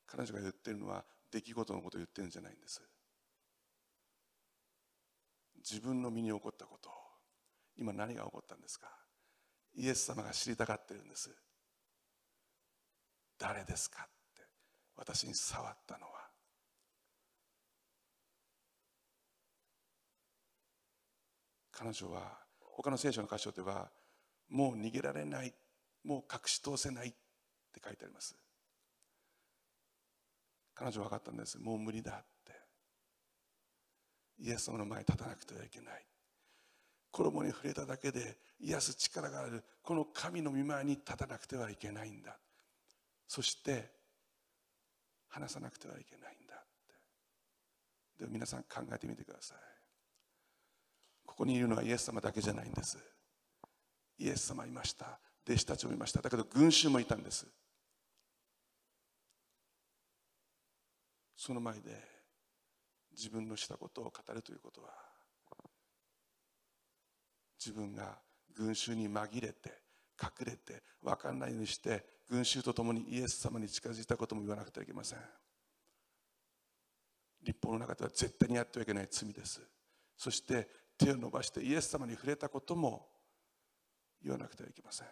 [0.05, 2.81] 彼女が言ってるのは出来事のことを言ってるんじゃないんです。
[5.57, 6.89] 自分の身に起こったこと
[7.77, 9.02] 今何が起こったんですか？
[9.75, 11.29] イエス様が知りたがってるんです。
[13.37, 14.05] 誰ですかっ
[14.35, 14.43] て
[14.95, 16.29] 私に触ったのは。
[21.71, 23.89] 彼女は他の聖書の箇所では
[24.49, 25.53] もう逃げられない
[26.03, 27.11] もう隠し通せないっ
[27.73, 28.35] て書いてあります。
[30.75, 31.57] 彼女は分かったんです。
[31.59, 32.51] もう無理だって。
[34.39, 36.05] イエス様の前に立たなくてはいけない。
[37.13, 39.63] 衣に触れただけで癒す力がある。
[39.83, 42.37] この神の御前に立たなくてはいけないんだ。
[43.27, 43.91] そして
[45.29, 46.59] 話さなくてはいけないんだっ
[48.17, 48.19] て。
[48.19, 49.57] でも皆さん考えてみてください。
[51.25, 52.97] ここにいるのはイエス様だけじゃないんです。
[54.17, 55.19] イエス様いました。
[55.47, 56.21] 弟子たちもいました。
[56.21, 57.45] だけど群衆もいたんです。
[61.35, 61.91] その前で
[63.11, 65.12] 自分のしたことを語るということは
[67.65, 68.17] 自分が
[68.55, 69.81] 群衆に紛れて
[70.21, 75.19] 隠れて分かんないようにして群衆と共にイエス様に近づいたことも言わなくてはいけません。
[77.41, 79.61] 立法の中では絶対にやってはいけない罪です。
[80.17, 83.07] そして手を伸ばしてイエス様に触れたことも
[84.21, 85.07] 言わなくてはいけません。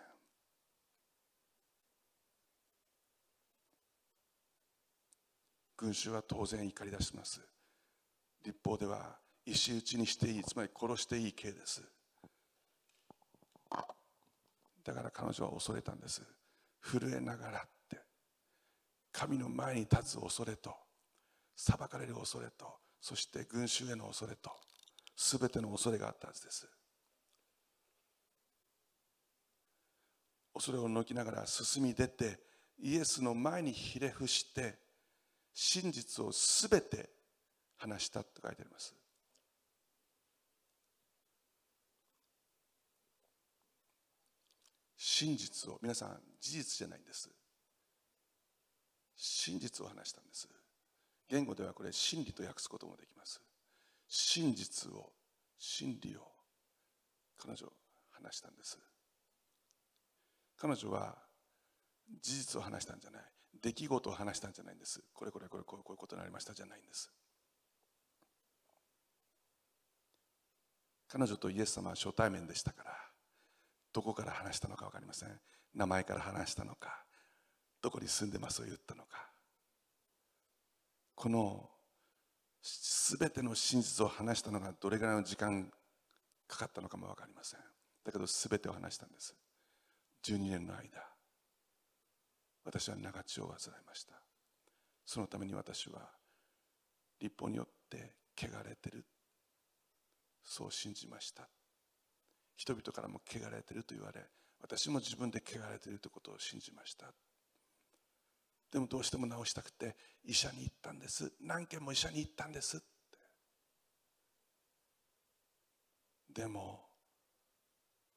[5.77, 7.41] 群衆は当然怒り出します。
[8.45, 11.81] 立法では石打ちにしていいつまり殺していい刑です。
[14.83, 16.21] だから彼女は恐れたんです。
[16.81, 17.99] 震えながらって。
[19.11, 20.75] 神の前に立つ恐れと。
[21.55, 22.73] 裁かれる恐れと。
[22.99, 24.51] そして群衆への恐れと。
[25.15, 26.67] 全ての恐れがあったはずです。
[30.53, 32.39] 恐れをのきながら進み出て
[32.79, 34.77] イエスの前にひれ伏して
[35.53, 37.09] 真実を全て
[37.77, 39.00] 話したと書いてあります。
[45.03, 47.27] 真実を皆さん事実じゃないんです。
[49.15, 50.47] 真実を話したんです。
[51.27, 53.41] 言語ではこれ真理と訳すこともできます。
[54.07, 55.11] 真実を
[55.57, 56.21] 真理を
[57.39, 57.65] 彼女
[58.11, 58.77] 話したんです。
[60.59, 61.17] 彼女は
[62.21, 63.23] 事実を話したんじゃない。
[63.59, 65.01] 出来事を話したんじゃないんです。
[65.15, 67.11] これこれこれこういうことになりましたじゃないんです。
[71.07, 73.10] 彼女とイエス様は初対面でしたから
[73.93, 75.39] どこから話したのか分かりません。
[75.73, 77.05] 名前から話したのか
[77.81, 79.29] どこに住んでますと言ったのか。
[81.15, 81.69] この
[82.63, 85.71] 全ての真実を話したのがどれぐらいの時間
[86.47, 87.59] かかったのかも分かりません。
[88.03, 89.35] だけど全てを話したんです。
[90.23, 91.11] 12年の間
[92.63, 94.21] 私は長血を患いました。
[95.05, 96.09] そのために私は
[97.19, 99.05] 立法によって汚れてる。
[100.43, 101.49] そう信じました。
[102.61, 104.21] 人々からも汚れていると言われ
[104.61, 107.07] 私も自分で汚れているということを信じました。
[108.71, 111.33] でもどうしても治したくて医者に行ったんです。
[111.41, 112.79] 何件も医者に行ったんです
[116.31, 116.81] でも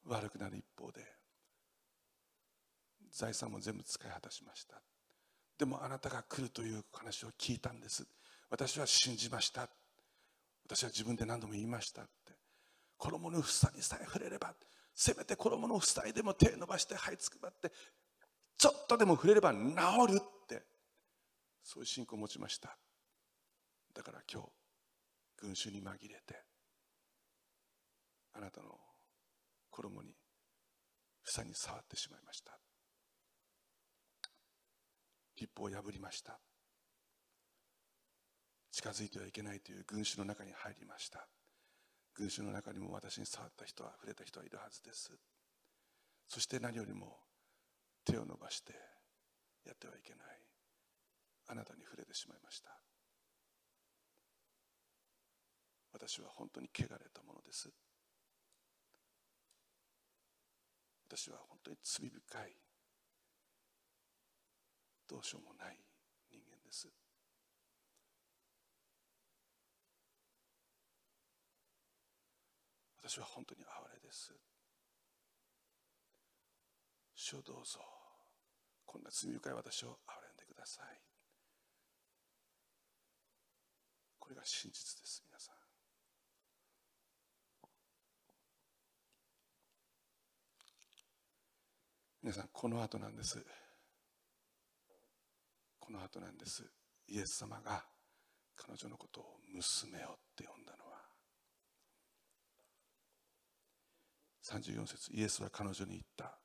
[0.05, 1.01] 悪くなる一方で
[3.11, 4.79] 財産も全部使い果たしました。
[5.57, 8.05] でもあなたが来るという話を聞いたんです。
[8.51, 9.67] 私は信じました。
[10.67, 12.07] 私は自分で何度も言いました。
[12.97, 14.53] 衣の房にさえ触れれば
[14.93, 17.71] せめて衣の房にでも手伸ばして這いつくばって
[18.57, 19.59] ちょっとでも触れれば治
[20.13, 20.63] るって
[21.61, 22.77] そういう信仰を持ちました。
[23.93, 24.49] だから今日
[25.37, 26.43] 群衆に紛れて
[28.33, 28.77] あなたの
[29.71, 30.15] 衣に
[31.23, 32.57] 房に触ってしまいました。
[35.37, 36.39] 立法を破りました。
[38.71, 41.27] 近づいてはいけないという群衆の中に入りました。
[42.15, 45.11] 群衆の中にも私に触った人は触れた人はいるはずです。
[46.27, 47.17] そして何よりも
[48.05, 48.73] 手を伸ばして
[49.65, 50.45] やってはいけない。
[51.47, 52.69] あなたに触れてしまいました。
[55.93, 57.69] 私は本当に汚れたものです。
[61.07, 62.57] 私は本当に罪深い
[65.07, 65.77] どうしようもない
[66.31, 67.04] 人間です。
[73.07, 74.33] 私は本当に哀れです。
[77.13, 77.79] 主をどうぞ。
[78.83, 80.85] こんな罪深い私を憐れんでください。
[84.17, 85.55] これが真実です皆さん。
[92.23, 93.45] 皆さんこの後なんです。
[95.79, 96.63] この後なんです。
[97.07, 97.85] イエス様が
[98.55, 100.95] 彼女のことを娘よって呼んだのは
[104.45, 106.37] 34節イエスは彼女に言った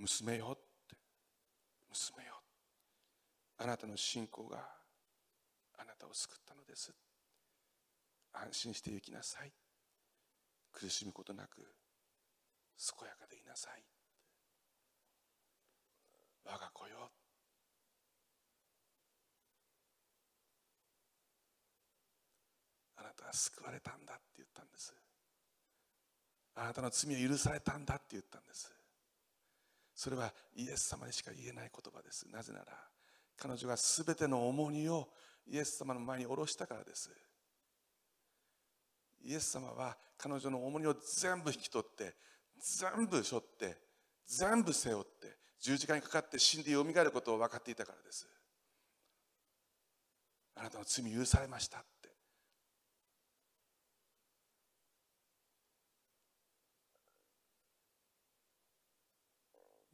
[0.00, 0.96] 娘よって。
[1.90, 2.29] 娘よ。
[3.62, 4.56] あなたの信仰が
[5.78, 6.94] あなたを救ったのです。
[8.32, 9.52] 安心して行きなさい。
[10.72, 13.84] 苦しむことなく健やかでいなさい。
[16.46, 17.10] 我が子よ。
[22.96, 24.94] あなたは救われたんだって言ったんです。
[26.54, 28.72] あなたの罪を許されたんだって言ったんです。
[29.94, 32.26] それはイエス様にしか言えない言葉です。
[32.26, 32.90] なぜなら
[33.40, 35.08] 彼女が全ての重荷を
[35.46, 37.10] イエス様の前に下ろしたからです。
[39.22, 42.14] イエス様は彼女の重荷を全部引き取って
[42.58, 43.78] 全部背負って
[44.26, 48.28] 全部背負って十字架にかかって死んでよみがえることを分かっていたからです。
[50.56, 52.10] あなたの罪許されましたって。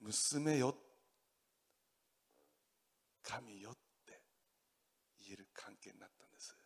[0.01, 0.74] 娘よ
[3.27, 3.74] 神よっ
[4.07, 4.22] て
[5.18, 6.57] 言える関係になったんです。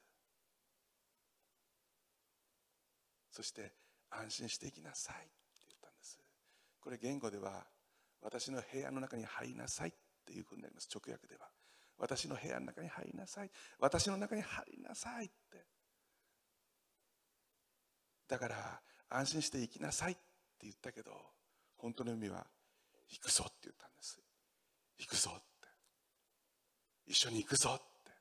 [3.31, 3.73] そして
[4.11, 5.31] 安心していきなさいって
[5.67, 6.21] 言ったんです。
[6.81, 7.65] これ言語では
[8.21, 9.93] 私の部屋の中に入りなさいっ
[10.27, 10.89] ていうふうになります。
[10.95, 11.49] 直訳では。
[11.97, 13.51] 私の部屋の中に入りなさい。
[13.79, 15.67] 私の中に入りなさいって。
[18.29, 20.23] だから安心して行きなさいって
[20.63, 21.11] 言ったけど
[21.77, 22.47] 本当の意味は
[23.09, 24.21] 行くぞって言ったんです。
[24.99, 25.50] 行くぞって。
[27.11, 28.13] 一緒に行くぞって。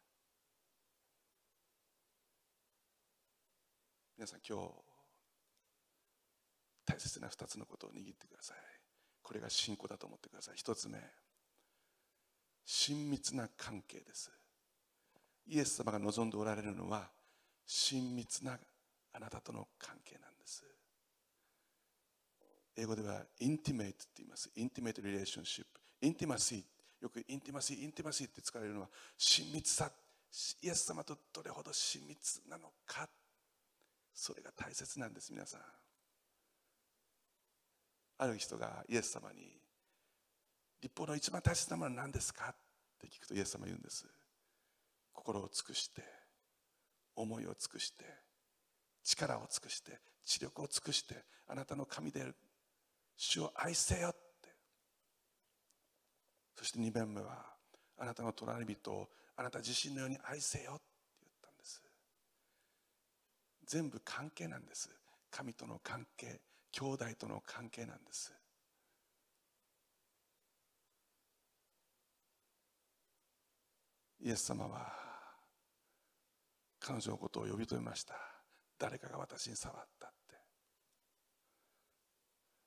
[4.18, 4.72] 皆さん今日
[6.88, 8.58] 大切な2つのことを握ってください。
[9.22, 10.56] これが信仰だと思ってください。
[10.56, 10.98] 1つ目
[12.66, 14.32] 親密な関係です。
[15.46, 17.12] イエス様が望んでおられるのは
[17.68, 18.58] 親密な
[19.14, 20.66] あなたとの関係なんです。
[22.76, 24.50] 英語では intimate って言います。
[24.56, 29.92] Intimate relationship。Intimacy、よく intimacy intimacy って使われるのは親密さ。
[30.62, 33.10] イエス様とどれほど親密なのか。
[34.14, 35.62] それが大切なんです皆さん。
[38.20, 39.60] ある人がイエス様に
[40.82, 42.50] 律法の一番大切なものは何ですか？
[42.50, 42.56] っ
[43.00, 44.06] て聞くとイエス様言うんです。
[45.14, 46.04] 心を尽くして
[47.16, 48.06] 思いを尽くして
[49.04, 51.16] 力を尽くして知力を尽くして
[51.48, 52.36] あなたの神である。
[53.18, 54.14] 主を愛せよ
[56.60, 57.46] そして2番目は
[57.98, 59.08] あなたの隣人を
[59.38, 60.74] あなた自身のように愛せよ。
[60.74, 60.82] って
[61.22, 61.82] 言ったんです。
[63.66, 64.90] 全部関係なんです。
[65.32, 66.42] 神との関係
[66.74, 68.34] 兄弟との関係なんです。
[74.20, 74.92] イエス様は
[76.82, 78.16] 彼女のことを呼び止めました。
[78.78, 80.36] 誰かが私に触ったって。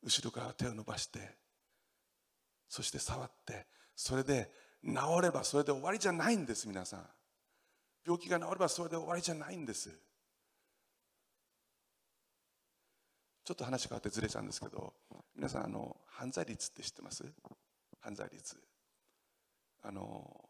[0.02, 1.36] 後ろから手を伸ばして
[2.72, 4.50] そして触ってそれで
[4.84, 7.06] 治ればそれで終わりじゃないんです皆さん。
[8.04, 9.90] 病気が治ればそれで終わりじゃないんです。
[13.44, 14.94] ちょっと話変わってずれちゃうんですけど
[15.34, 17.24] 皆さんあの犯罪率って知ってます？
[18.00, 18.56] 犯罪率。
[19.82, 20.48] あの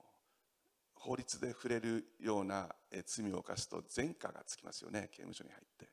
[0.95, 2.69] 法律で触れるような
[3.07, 5.89] 罪を犯すと前科がつきますよね刑務所に入って。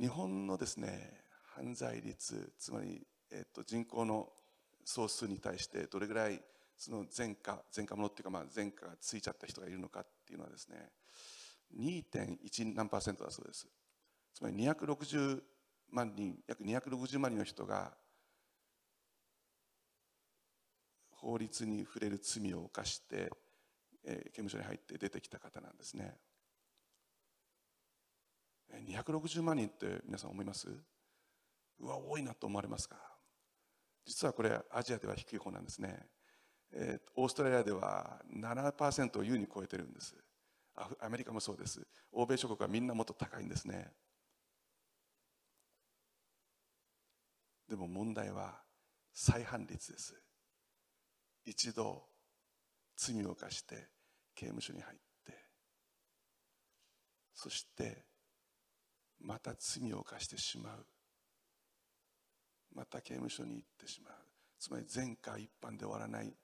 [0.00, 1.22] 日本のですね
[1.54, 4.28] 犯罪率つまり、えっと、人口の
[4.84, 6.40] 総数に対してどれぐらい
[6.76, 10.90] その前科前科者っていうかまあ前科がついちゃった人がいるのかっていうのはですね
[11.78, 13.66] 2.1何パーセントだそうです。
[14.34, 15.42] つまり260
[15.90, 17.92] 万人約260万人の人が
[21.10, 23.30] 法律に触れる罪を犯して、
[24.04, 26.16] えー、刑務所に入って出てきた方なんですね。
[28.74, 30.68] 260万人って皆さん思います？
[31.78, 33.13] うわ多いなと思われますか？
[34.04, 36.06] 実はこれアジアでは低い方なんですね、
[36.72, 40.14] えー、オーストラリアでは7%を優に超えてるんです。
[41.00, 41.86] アメリカもそうです。
[42.12, 43.92] 欧米諸国はみんなもっと高いんですね。
[47.68, 48.60] でも問題は
[49.12, 50.14] 再犯率です。
[51.44, 52.04] 一度
[52.96, 53.88] 罪を犯して
[54.34, 55.04] 刑務所に入って
[57.34, 58.04] そして
[59.20, 60.86] また罪を犯してしまう。
[62.74, 64.14] また刑務所に行ってしまう。
[64.58, 66.34] つまり前科一般で終わらない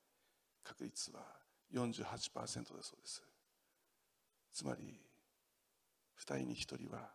[0.62, 1.20] 確率は
[1.72, 3.22] 48%だそうです。
[4.52, 5.00] つまり
[6.18, 7.10] 2人に1人は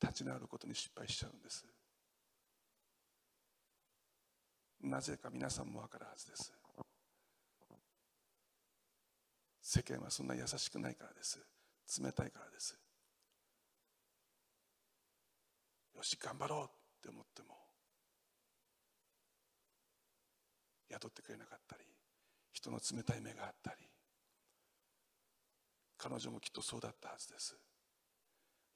[0.00, 1.66] 立ち直ることに失敗しちゃうんです。
[4.80, 6.52] なぜか皆さんも分かるはずです。
[9.60, 11.38] 世間はそんな優しくないからです。
[12.00, 12.78] 冷たいからです。
[15.94, 16.68] よし頑張ろうっ
[17.02, 17.57] て思っても
[20.90, 21.84] 雇ってくれなかったり
[22.52, 23.76] 人の冷たい目があったり
[25.96, 27.56] 彼女もきっとそうだったはずです。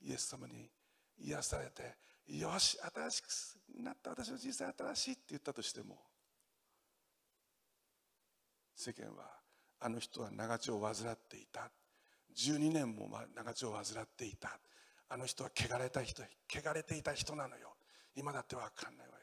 [0.04, 0.68] イエス様に
[1.20, 1.94] 癒されて
[2.26, 3.26] よし新しく
[3.80, 5.98] なった私の人生新しいって言ったとしても
[8.74, 9.30] 世間は
[9.80, 11.70] あの人は長血を患っていた。
[12.34, 14.58] 12年も長血を患っていた。
[15.08, 17.74] あの人は汚れた人汚れていた人なのよ。
[18.16, 19.22] 今だって分かんないわよ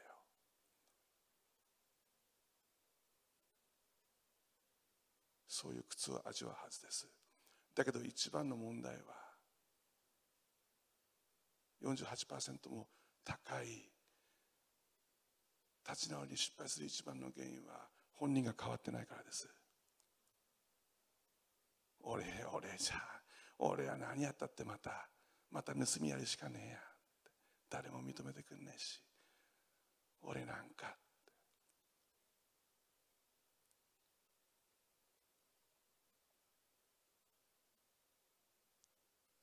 [5.60, 7.06] そういう苦痛を味わうはずです。
[7.74, 9.00] だけど一番の問題は
[11.84, 12.88] 48%も
[13.24, 13.90] 高い
[15.86, 19.48] 立ち直りに失敗する一番の原因は本人が変わってないからです。
[22.02, 22.96] 俺俺じゃ
[23.58, 25.10] 俺は何やったってまた
[25.50, 26.78] また盗みやるしかねえや
[27.68, 29.02] 誰も認めてくんねえし
[30.22, 30.96] 俺なんか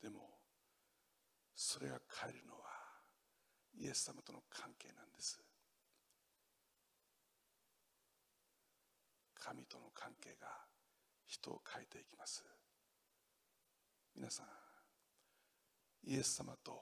[0.08, 0.22] でも
[1.70, 2.60] それが変えるのは
[3.78, 5.38] イエス様との関係なんです。
[9.38, 10.48] 神との関係が
[11.26, 12.46] 人を変えていきます。
[14.16, 14.46] 皆さん
[16.10, 16.80] イエス様と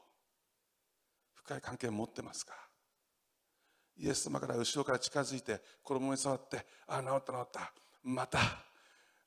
[1.34, 2.54] 深い関係を持ってますか？
[3.98, 7.74] イエス様から後ろから近づいて衣に触ってああ治った治った。
[8.04, 8.40] また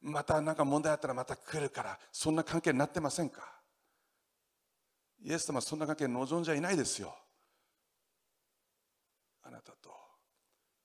[0.02, 3.57] また何か問題あったらまた来るからそんな関係になってませんか？
[5.20, 7.14] イエス様はそんな関係望んじゃいないですよ。
[9.42, 9.90] あなたと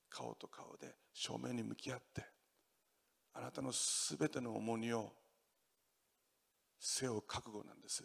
[0.09, 2.23] 顔と顔で正面に向き合って
[3.33, 5.11] あなたのすべての重荷を
[6.79, 8.03] 背負う覚悟なんです。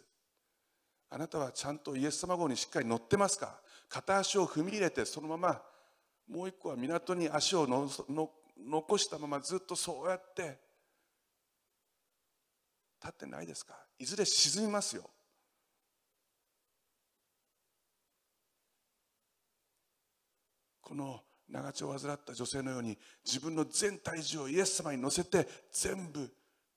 [1.11, 3.59] あなたはちゃんとイエス様号にしっかり乗ってますか？
[3.87, 5.61] 片足を踏み入れてそのまま
[6.29, 10.59] もう一個は港に足をのの残したままずっとそうやって
[13.01, 13.75] 立ってないですか？
[13.97, 15.09] いずれ沈みますよ。
[20.89, 26.27] この長血を患った女性のように自分の全体重をイエス様に乗せて全部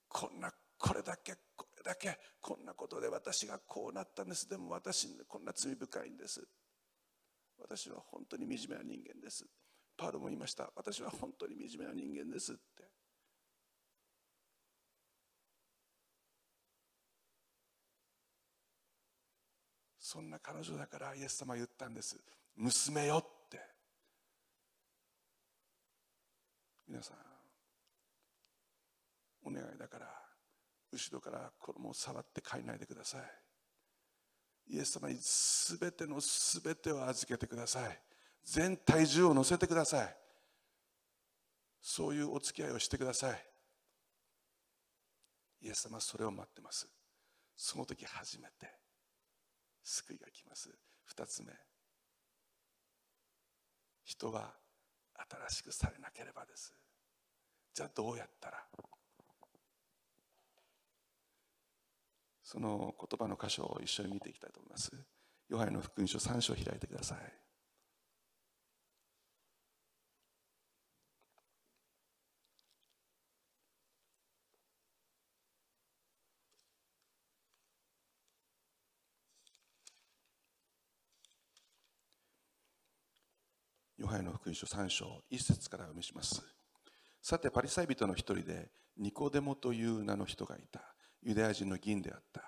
[0.07, 4.47] こんなこれだけこれだけこんなことで私がこうなったんです。
[4.47, 6.47] でも私こんな罪深いんです。
[7.59, 9.47] 私は本当に惨めな人間です。
[9.97, 10.69] パウロも言いました。
[10.75, 12.83] 私は本当に惨めな人間ですって。
[19.97, 22.19] そんな彼女だからイエス様は言ったんです。
[22.55, 23.33] 娘よって
[26.87, 27.17] 皆さん
[29.45, 30.07] お願いだから
[30.91, 33.21] 後ろから子供を触って帰らないでください。
[34.75, 37.99] イエス様に全ての全てを預けてください。
[38.45, 40.15] 全体重を乗せてください。
[41.81, 43.45] そういうお付き合いをしてください。
[45.63, 46.87] イエス様それを待ってます。
[47.55, 48.71] その時初めて
[49.83, 50.69] 救いが来ます。
[51.05, 51.51] 二つ目。
[54.05, 54.53] 人は
[55.49, 56.73] 新しくされなければです。
[57.73, 58.63] じゃあどうやったら？
[62.43, 64.91] その言葉の箇所を一緒に見ていきたいと思います。
[65.49, 67.42] ヨハネの福音書3章を開いてください。
[84.13, 86.43] ヨハネの福音書3章1節から読みします。
[87.19, 90.81] さてパリサイ人の一人でニコデモという名の人がいた。
[91.23, 92.43] ユダヤ人の議員であった。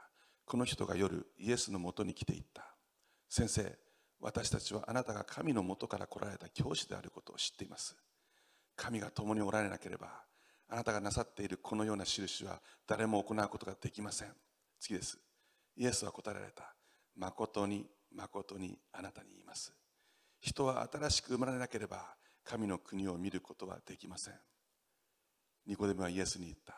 [0.46, 2.76] この人が夜イエスのもとに来ていった。
[3.28, 3.76] 先生
[4.20, 7.96] 私たちはあなたが神のもとから来られた教師であることを知っています。
[8.76, 10.10] 神が共におられなければ
[10.70, 14.28] あなたがなさっているこのような印は誰も行うことができません。
[14.80, 15.18] 次です。
[15.78, 16.76] イエスは答えられた。
[17.16, 19.74] 誠に誠にあなたに言います。
[20.46, 22.06] 人は新しく生まれなければ
[22.44, 24.36] 神の国を見ることはできません。
[25.66, 26.76] ニコデムはイエスに言った。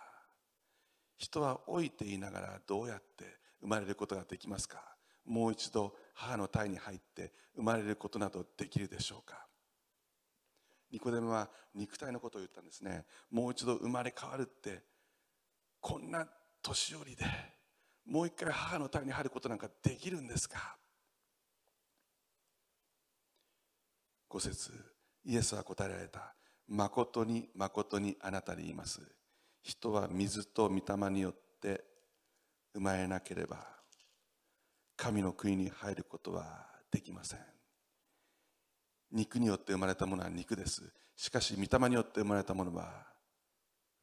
[1.17, 3.25] 人は老いていながらどうやって
[3.59, 4.81] 生まれることができますか？
[5.25, 9.45] もう一度母の体に入って生まれることなどできるでしょうか？
[10.89, 13.03] ニコデムは肉体のことを言ったんですね。
[13.29, 14.81] もう一度生まれ変わるって
[15.81, 16.25] こんな
[16.61, 17.25] 年寄りで
[18.05, 20.77] もう一回母の体に入ることなんかできるんですか？
[24.29, 24.71] 5節
[25.25, 26.33] イエスは答えられた。
[26.67, 29.01] 誠に誠にあなたに言います。
[29.61, 31.83] 人は水と御霊によって
[32.73, 33.65] 生まれなければ
[34.95, 37.39] 神の国に入ることはできません。
[39.11, 40.83] 肉によって生まれたものは肉です。
[41.15, 43.05] しかし御霊によって生まれたものは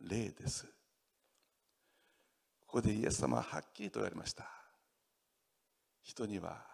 [0.01, 0.67] 霊です。
[2.67, 4.49] ここでイエス様ははっきりと言われました。
[6.03, 6.65] 人には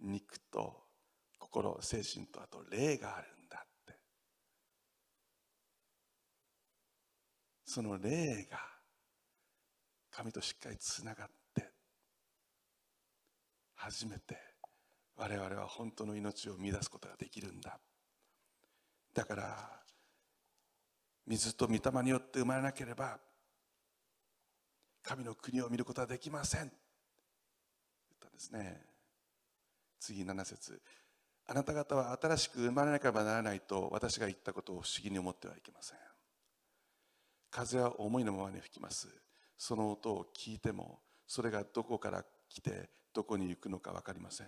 [0.00, 0.85] 肉と
[1.56, 3.98] 心精神とあと霊があるんだって。
[7.64, 8.58] その霊が
[10.10, 11.72] 神としっかりつながって
[13.74, 14.36] 初めて
[15.16, 17.80] 我々は本当の命を見出すことができるんだ。
[19.14, 19.82] だから
[21.26, 23.18] 水と御霊によって生まれなければ
[25.02, 26.60] 神の国を見ることはできません。
[26.60, 26.72] 言っ
[28.20, 28.82] たんですね。
[29.98, 30.82] 次7節。
[31.48, 35.98] あなた方は新しく生まれなければならないと私が言ったことを不思議に思ってはいけません。
[37.50, 39.08] 風は思いのままに吹きます。
[39.56, 44.46] その音を聞いてもそれがどこから来てどこに行くのか分かりません。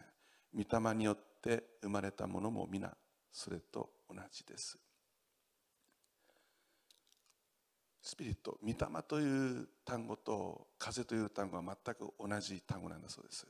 [0.55, 2.93] 御霊によって生まれたものも皆
[3.31, 4.79] それと同じです。
[8.03, 13.47] スピリット御霊という単語と風という単語は全く同じ単語なんだそうです。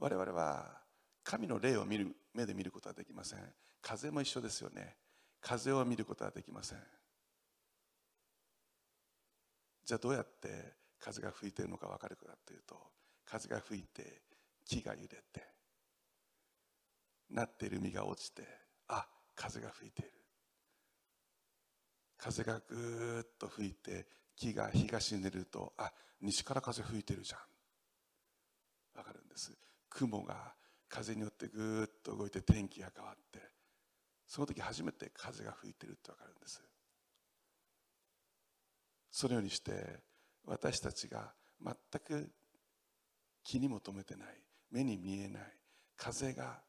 [0.00, 0.80] 我々は
[1.22, 3.38] 神の霊を見る目で見ることはできません。
[3.82, 4.96] 風も一緒ですよね。
[5.40, 6.78] 風を見ることはできません。
[9.84, 12.76] じゃあどうやって風が吹いているのか分かるかというと
[13.26, 14.22] 風が吹いて
[14.64, 15.22] 木が揺れて
[17.30, 18.42] なっている実が落ちて
[18.88, 20.12] あ風が吹いている。
[22.16, 25.92] 風がぐーっと吹いて木が東に出るとあ
[26.22, 27.40] 西から風吹いてるじゃん。
[28.94, 29.52] 分かるんです。
[29.90, 30.54] 雲が
[30.88, 33.40] 風によってぐーっと動いて天気が変わって
[34.26, 36.62] その時初めて風が吹いてるって分かるんです。
[39.10, 40.04] そのようにして
[40.46, 41.74] 私たちが全
[42.04, 42.30] く
[43.42, 44.28] 気にも留めてない
[44.70, 45.42] 目に見えない
[45.96, 46.60] 風が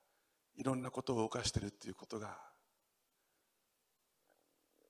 [0.55, 2.37] いろんなことを動かしてるっていうことが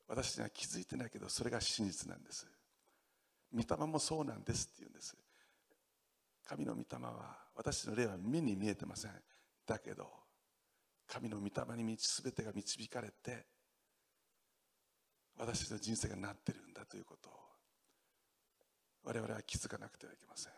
[0.08, 2.48] 私たちは気づいてないけどそれが真実なんです。
[3.54, 5.16] 御霊もそうなんですって言うんです。
[6.52, 9.12] 神の御霊は私の霊は目に見えてません。
[9.66, 10.06] だけど
[11.08, 13.46] 神の御霊に全てが導かれて
[15.40, 17.34] 私の人生がなってるんだということを
[19.06, 20.52] 我々は気づかなくてはいけません。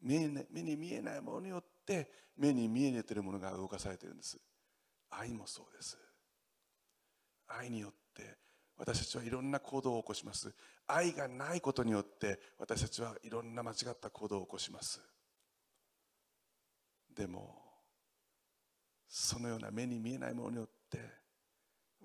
[0.00, 4.38] 目に見えないものによって目に見えているものが動かされているんです。
[5.10, 5.98] 愛もそうです。
[7.48, 8.38] 愛によって
[8.78, 10.54] 私たちはいろんな行動を起こします。
[10.86, 15.00] 愛がないことによって私たちはいろんな間違った行動を起こします。
[17.14, 17.56] でも
[19.08, 21.00] そのような目に見えないものによって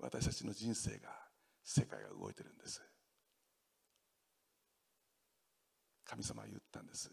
[0.00, 1.10] 私たちの人生が
[1.62, 2.82] 世界が動いてるんです。
[6.04, 7.10] 神様は言ったんです。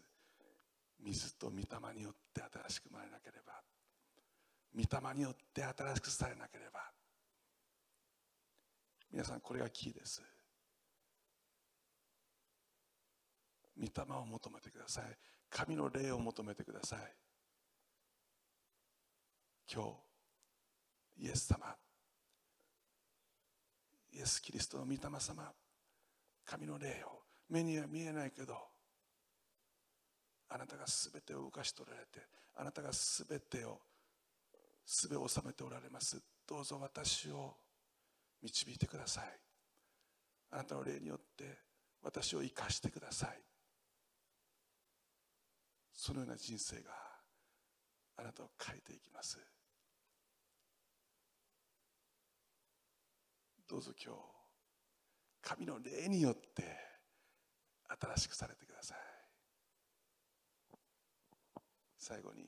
[0.98, 3.62] 水と御霊によって新しく生まれなければ。
[4.74, 6.80] 御霊によって新しくされなければ。
[9.12, 10.22] 皆さんこれがキーです。
[13.78, 15.04] 御霊を求めてください。
[15.50, 17.00] 神の霊を求めてください。
[19.72, 19.84] 今
[21.18, 21.74] 日イエス様
[24.12, 25.50] イエス・キリストの御霊様
[26.44, 28.54] 神の霊を目には見えないけど
[30.50, 32.20] あなたが全てを動かし取られて
[32.56, 33.78] あなたが全てを
[34.84, 36.20] 全を収めておられます。
[36.46, 37.54] どうぞ私を
[38.42, 39.24] 導いてください。
[40.50, 41.58] あなたの霊によって
[42.02, 43.40] 私を生かしてください。
[45.94, 46.90] そのような人生が
[48.16, 49.38] あなたを変えていきます。
[53.68, 54.18] どうぞ今日
[55.40, 56.64] 神の霊によって
[57.88, 58.98] 新しくされてください。
[61.96, 62.42] 最後に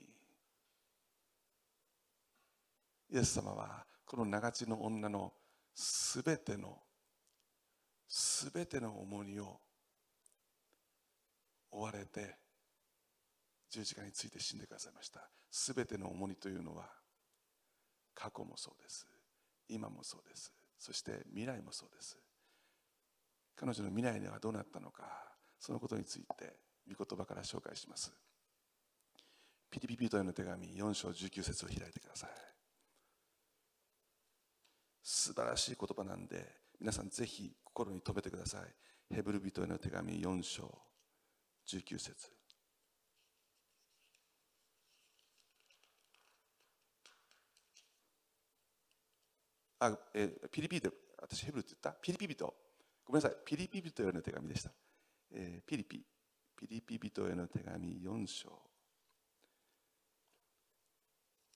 [3.10, 5.32] イエス様はこの長地の女の
[5.74, 6.78] すべての
[8.08, 9.58] すべての重荷を
[11.70, 12.36] 追われて
[13.70, 15.28] 十字架について死んでくださいました。
[15.50, 16.88] すべての重荷というのは
[18.14, 19.06] 過去もそうです。
[19.68, 20.52] 今もそうです。
[20.78, 22.16] そして未来もそうです。
[23.56, 25.02] 彼女の未来ではどうなったのか。
[25.58, 26.56] そのことについて
[26.88, 28.12] 御言葉から紹介します。
[29.70, 32.53] ピリピピトへの手紙4章19節を開いてください。
[35.06, 36.46] 素晴らしい言葉なんで
[36.80, 39.14] 皆さんぜひ心に留めてください。
[39.14, 40.78] ヘブル人への手紙4章
[41.68, 42.30] 19節。
[49.78, 50.90] あ、え、ピリピリと、
[51.20, 52.00] 私ヘブルって言った？
[52.00, 52.54] ピリピリと、
[53.04, 54.70] ごめんなさい、ピリピリとへの手紙でした。
[55.32, 56.02] えー、ピリピ、
[56.56, 58.62] ピリピ人への手紙4章、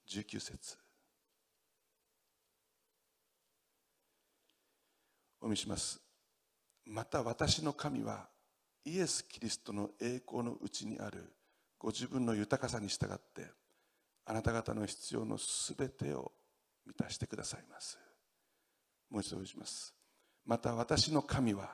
[0.07, 0.88] 19節。
[5.49, 5.99] お見せします。
[6.85, 8.29] また私の神は
[8.85, 11.25] イエス・キリストの栄光のうちにある
[11.79, 13.51] ご自分の豊かさに従って
[14.27, 16.33] あなた方の必要のすべてを
[16.87, 17.99] 満たしてくださいます。
[19.11, 19.95] もう一度します
[20.45, 21.71] また私の神は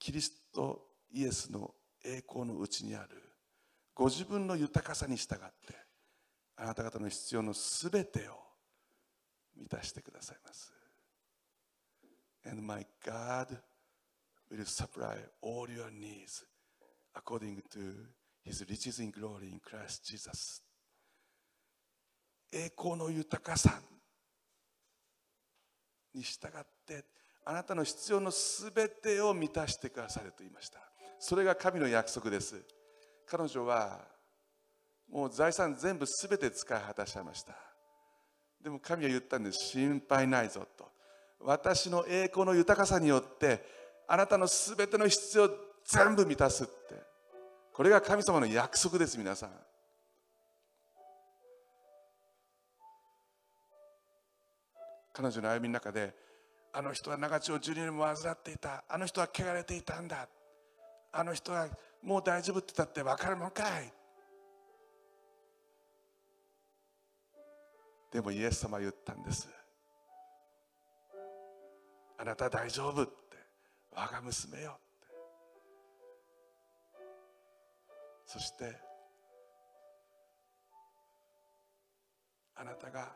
[0.00, 0.82] キリスト
[1.12, 3.22] イエスの栄光のうちにある
[3.94, 5.76] ご自分の豊かさに従って
[6.56, 8.32] あなた方の必要のすべてを
[9.56, 10.75] 満たしてくださいます
[12.48, 13.58] And my God
[14.50, 16.44] will supply all your needs
[17.14, 17.80] according to
[18.44, 20.62] his riches in glory in Christ Jesus.
[22.52, 23.80] 栄光の豊かさ
[26.14, 27.04] に従って
[27.44, 30.78] あなたの必要のすべてを満たしてくださると言いました。
[31.18, 32.62] それが神の約束です。
[33.26, 34.00] 彼女は
[35.10, 37.54] もう財産全部すべて使い果たしちゃいました。
[38.62, 39.58] でも神は言ったんです。
[39.66, 40.95] 心配ないぞと。
[41.46, 43.64] 私の栄光の豊かさによって
[44.08, 45.48] あなたのすべての必要
[45.84, 46.72] 全部満たすって。
[47.72, 49.50] これが神様の約束です皆さん。
[55.12, 56.12] 彼女の歩みの中で
[56.72, 58.82] あの人は長血を12年も患っていた。
[58.88, 60.28] あの人は汚れていたんだ。
[61.12, 61.68] あの人は
[62.02, 63.92] もう大丈夫って言ったって分かるのかい。
[68.10, 69.55] でもイエス様は言ったんです。
[72.18, 73.12] あなた大丈夫って。
[73.92, 74.86] 我が娘よって。
[78.26, 78.76] そして
[82.56, 83.12] あなたが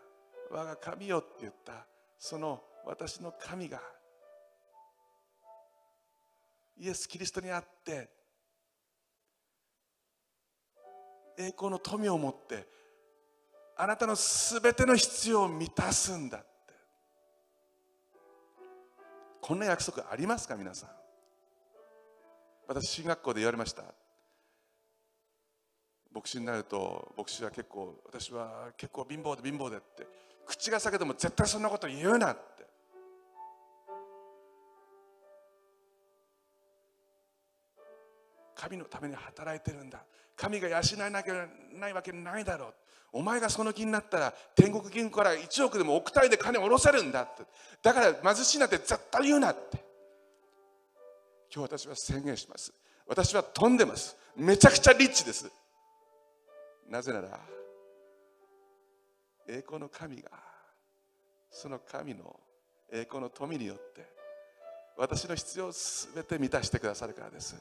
[0.50, 1.86] 我が神よって言った
[2.18, 3.80] その私の神が
[6.78, 8.08] イエス・キリストにあって
[11.38, 12.66] 栄光の富を持って
[13.76, 16.44] あなたのすべての必要を満たすんだ
[19.40, 20.90] こんな約束ありますか皆さん。
[22.68, 23.82] 私進学校で言われました。
[26.12, 30.06] 牧師になると牧師は結構私は結構貧乏で貧乏でって
[30.46, 32.49] 口が裂けても絶対そんなこと言うなって。
[38.60, 40.04] 神のために働いてるんだ。
[40.36, 42.74] 神が養えなきゃないわけないだろう。
[43.12, 47.44] お前がその気になったら天国銀行から1億でも億単位で金を下ろせるんだって。
[47.82, 49.82] だから貧しいなんて絶対言うなって。
[51.52, 52.72] 今日私は宣言します。
[53.06, 54.14] 私は飛んでます。
[54.36, 55.50] めちゃくちゃリッチです。
[56.86, 57.40] なぜなら
[59.48, 60.30] 栄光の神が
[61.50, 62.38] その神の
[62.92, 64.06] 栄光の富によって
[64.98, 67.56] 私の必要を全て満たしてくださるからです。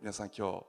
[0.00, 0.64] 皆さん今日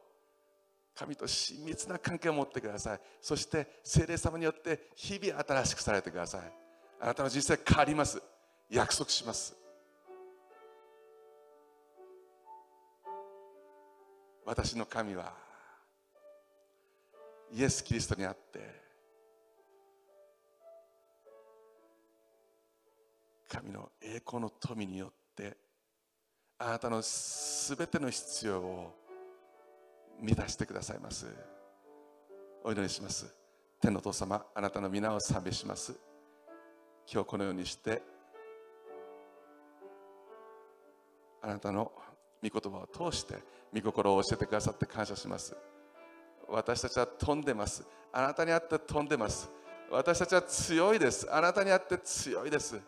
[0.96, 3.00] 神と親密な関係を持ってください。
[3.22, 6.42] そして聖霊様によって日々新しくされてください。
[7.00, 8.22] あなたの人生変わります。
[8.70, 9.56] 約束します。
[14.44, 15.34] 私の神は
[17.52, 18.88] イエス・キリストにあって
[23.50, 25.58] 神の栄光の富によって
[26.58, 29.07] あなたのすべての必要を
[30.20, 31.28] 満たしてくださいます。
[32.64, 33.34] お祈りします。
[33.80, 35.94] 天の父様あなたの皆を賛美します。
[37.12, 38.02] 今日このようにして
[41.42, 41.92] あなたの
[42.44, 43.36] 御言葉を通して
[43.74, 45.56] 御心を教えてくださって感謝します。
[46.50, 47.86] 私たちは飛んでます。
[48.12, 49.50] あなたにあって飛んでます。
[49.92, 51.28] 私たちは強いです。
[51.32, 52.80] あなたにあって強いです。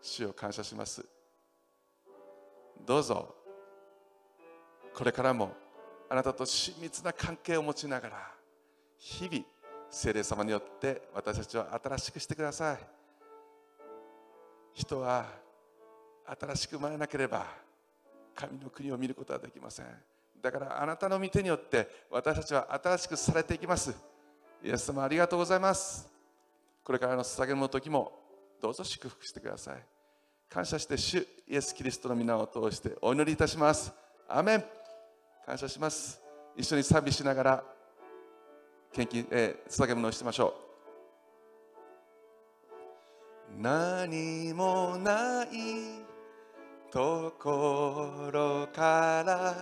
[0.00, 1.04] 主を感謝します。
[2.86, 3.37] どうぞ。
[4.98, 5.52] これからも
[6.10, 8.16] あなたと親密な関係を持ちながら
[8.98, 9.44] 日々
[9.88, 12.78] 聖霊様によって私たちを新しくしてください。
[14.74, 15.26] 人は
[16.40, 17.46] 新しく生まれなければ
[18.34, 19.86] 神の国を見ることはできません。
[20.42, 23.94] だからあなたの御手によって私たちは新しくされていきます。
[24.64, 26.08] イエス様ありがとうございます。
[26.82, 28.10] これからの捧げの時も
[28.60, 29.82] どうぞ祝福してください。
[30.48, 33.92] 感謝して主イエス・キリストの皆を通してお祈りいたします。
[34.28, 34.77] アメン。
[35.48, 36.20] 感謝します。
[36.54, 37.64] 一緒に賛美しながら
[38.92, 40.52] 献金、えー、捧げ物をしてましょ
[43.56, 43.62] う。
[43.62, 45.48] 何もない
[46.92, 49.54] ところから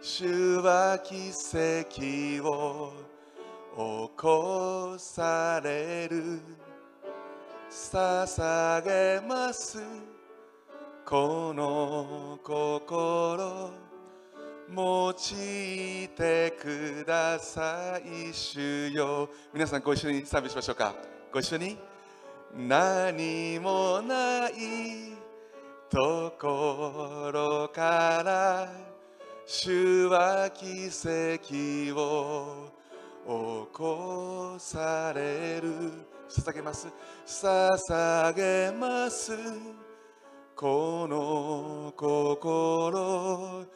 [0.00, 2.92] 主は奇跡を
[4.06, 6.38] 起こされる。
[7.68, 9.82] 捧げます。
[11.04, 13.92] この心。
[14.74, 19.28] 用いてください主よ。
[19.52, 20.94] 皆さんご一緒に賛美しましょうか。
[21.30, 21.76] ご一緒に。
[22.56, 24.52] 何もない
[25.90, 28.72] ところから
[29.46, 32.70] 主は奇跡を
[33.26, 35.92] 起こされる。
[36.30, 36.88] 捧げます。
[37.26, 39.32] 捧げます。
[40.56, 43.66] この心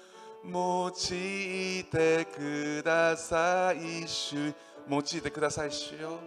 [0.48, 4.54] 用いてください主。
[4.88, 6.20] 用いてください主よ。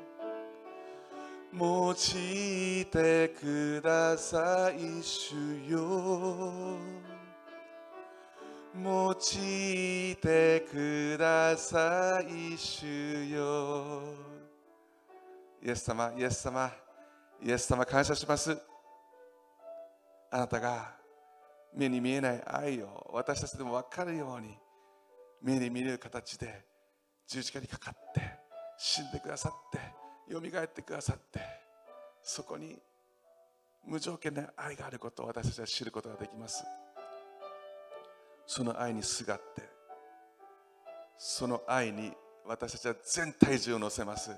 [1.57, 5.33] 用いてください主
[5.69, 6.77] よ。
[8.75, 14.01] 用いてください主よ。
[15.63, 16.71] イエス様イエス様
[17.41, 18.57] イエス様感謝します。
[20.29, 20.98] あなたが
[21.75, 24.57] 目に見えない愛を私たちでも分かるように
[25.41, 26.65] 目に見える形で
[27.27, 28.21] 十字架にかかって
[28.77, 31.39] 死んでくださってよみがえってくださって
[32.21, 32.77] そこに
[33.85, 36.63] 無条件な愛があることを私たちは知ることができます。
[38.45, 39.61] その愛にすがって
[41.17, 42.11] その愛に
[42.45, 44.31] 私たちは全体重を乗せます。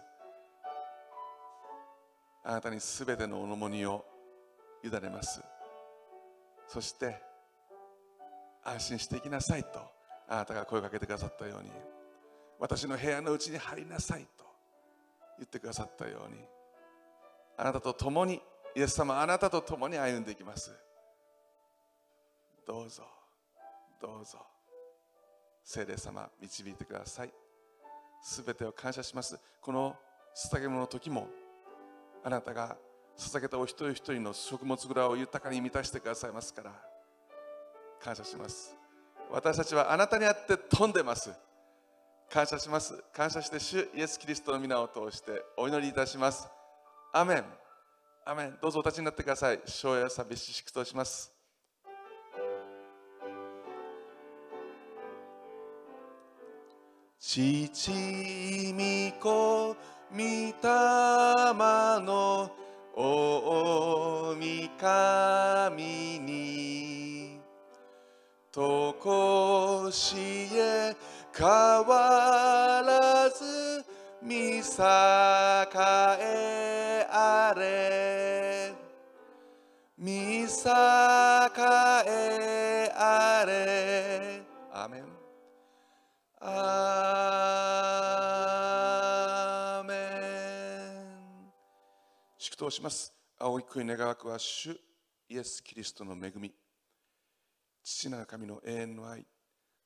[2.43, 4.05] あなたにすべての重荷を
[4.83, 5.41] 委ねます。
[6.71, 7.21] そして
[8.63, 9.81] 安心していきなさいと
[10.29, 11.69] あなたが声をかけてくださったように
[12.61, 14.45] 私の部屋のうちに入りなさいと
[15.37, 16.37] 言ってくださったように
[17.57, 18.41] あなたと共に
[18.73, 20.71] イエス様あなたと共に歩んでいきます。
[22.65, 23.03] どうぞ
[24.01, 24.39] どうぞ
[25.65, 27.33] 聖霊様導いてください。
[28.23, 29.37] すべてを感謝します。
[29.59, 29.93] この
[30.49, 31.27] 捧げ物の時も
[32.23, 32.77] あなたが
[33.21, 36.71] 捧げたお一人一人の食物蔵を豊かに満たしてくださいますから
[38.01, 38.75] 感謝します。
[39.31, 41.31] 私たちはあなたにあって飛んでます。
[42.29, 43.03] 感謝します。
[43.13, 46.47] 感謝して主イエス・キリストの皆を通してお祈りいたします。
[47.13, 47.43] アメン。
[48.25, 48.57] アメン。
[48.59, 49.59] どうぞお立ちになってください。
[49.65, 51.31] 昭和賛美し祝祷します。
[57.19, 57.91] 父
[58.73, 59.75] 御子
[60.11, 60.53] 御霊
[62.03, 62.51] の
[62.95, 64.35] 大
[64.77, 67.39] 神に
[68.51, 70.15] とこし
[70.53, 70.95] え
[71.33, 73.85] 変わらず
[74.21, 74.61] 見栄
[76.19, 78.73] えあれ。
[79.97, 80.47] 見栄
[92.81, 93.13] します。
[93.37, 94.71] 青い国願わくは主
[95.29, 96.51] イエス・キリストの恵み。
[97.83, 99.23] 父なる神の永遠の愛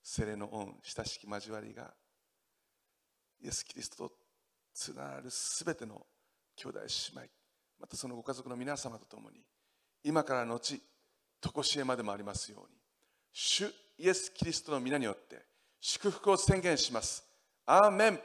[0.01, 1.93] 聖霊の恩親しき交わりが
[3.43, 4.13] イエス・キリストと
[4.73, 6.05] つながるすべての
[6.55, 6.85] 兄弟姉
[7.23, 7.30] 妹。
[7.81, 9.41] またそのご家族の皆様と共に
[10.01, 10.81] 今からのち
[11.41, 12.77] 常しえまでもありますように
[13.34, 13.65] 主
[13.97, 15.43] イエス・キリストの皆によって
[15.81, 17.26] 祝福を宣言します。
[17.65, 18.19] アーメン。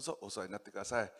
[0.00, 1.12] うぞお座りになってください、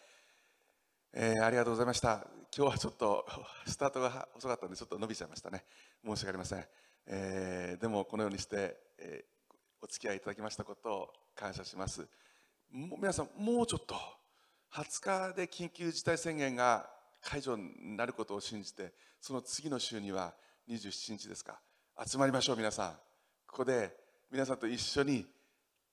[1.12, 2.26] えーありがとうございました。
[2.56, 3.26] 今日はちょっと
[3.66, 5.64] スタートが遅かったんでちょっと伸びちゃいましたね。
[6.04, 6.66] 申し訳ありません、
[7.06, 9.30] えーでもこのようにして、えー
[9.82, 12.06] お付き合いいただきましたことを感謝します。
[12.70, 13.94] 皆さんもうちょっと
[14.72, 16.88] 20日で緊急事態宣言が
[17.22, 20.34] 解除になることを信じてその次の週には
[20.68, 21.60] 27日ですか。
[22.06, 22.94] 集まりましょう皆さん。
[23.46, 23.96] ここで
[24.30, 25.26] 皆さんと一緒に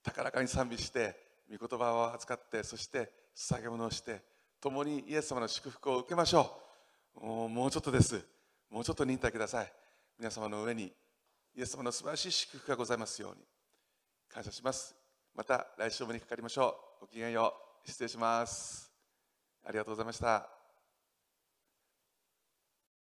[0.03, 4.21] 高らかに賛美して御言葉を扱ってそして捧げ物をして
[4.59, 6.51] 共にイエス様の祝福を受けましょ
[7.15, 7.25] う。
[7.25, 8.23] もうもうちょっとです。
[8.69, 9.71] もうちょっと忍耐ください。
[10.19, 10.91] 皆様の上に
[11.55, 13.43] イエス様の素晴らしい祝福がございますように
[14.29, 14.95] 感謝します。
[15.35, 17.01] また来週お目にかかりましょう。
[17.01, 17.53] ごきげんよ
[17.85, 17.89] う。
[17.89, 18.91] 失礼します。
[19.63, 20.56] ありがとうございました。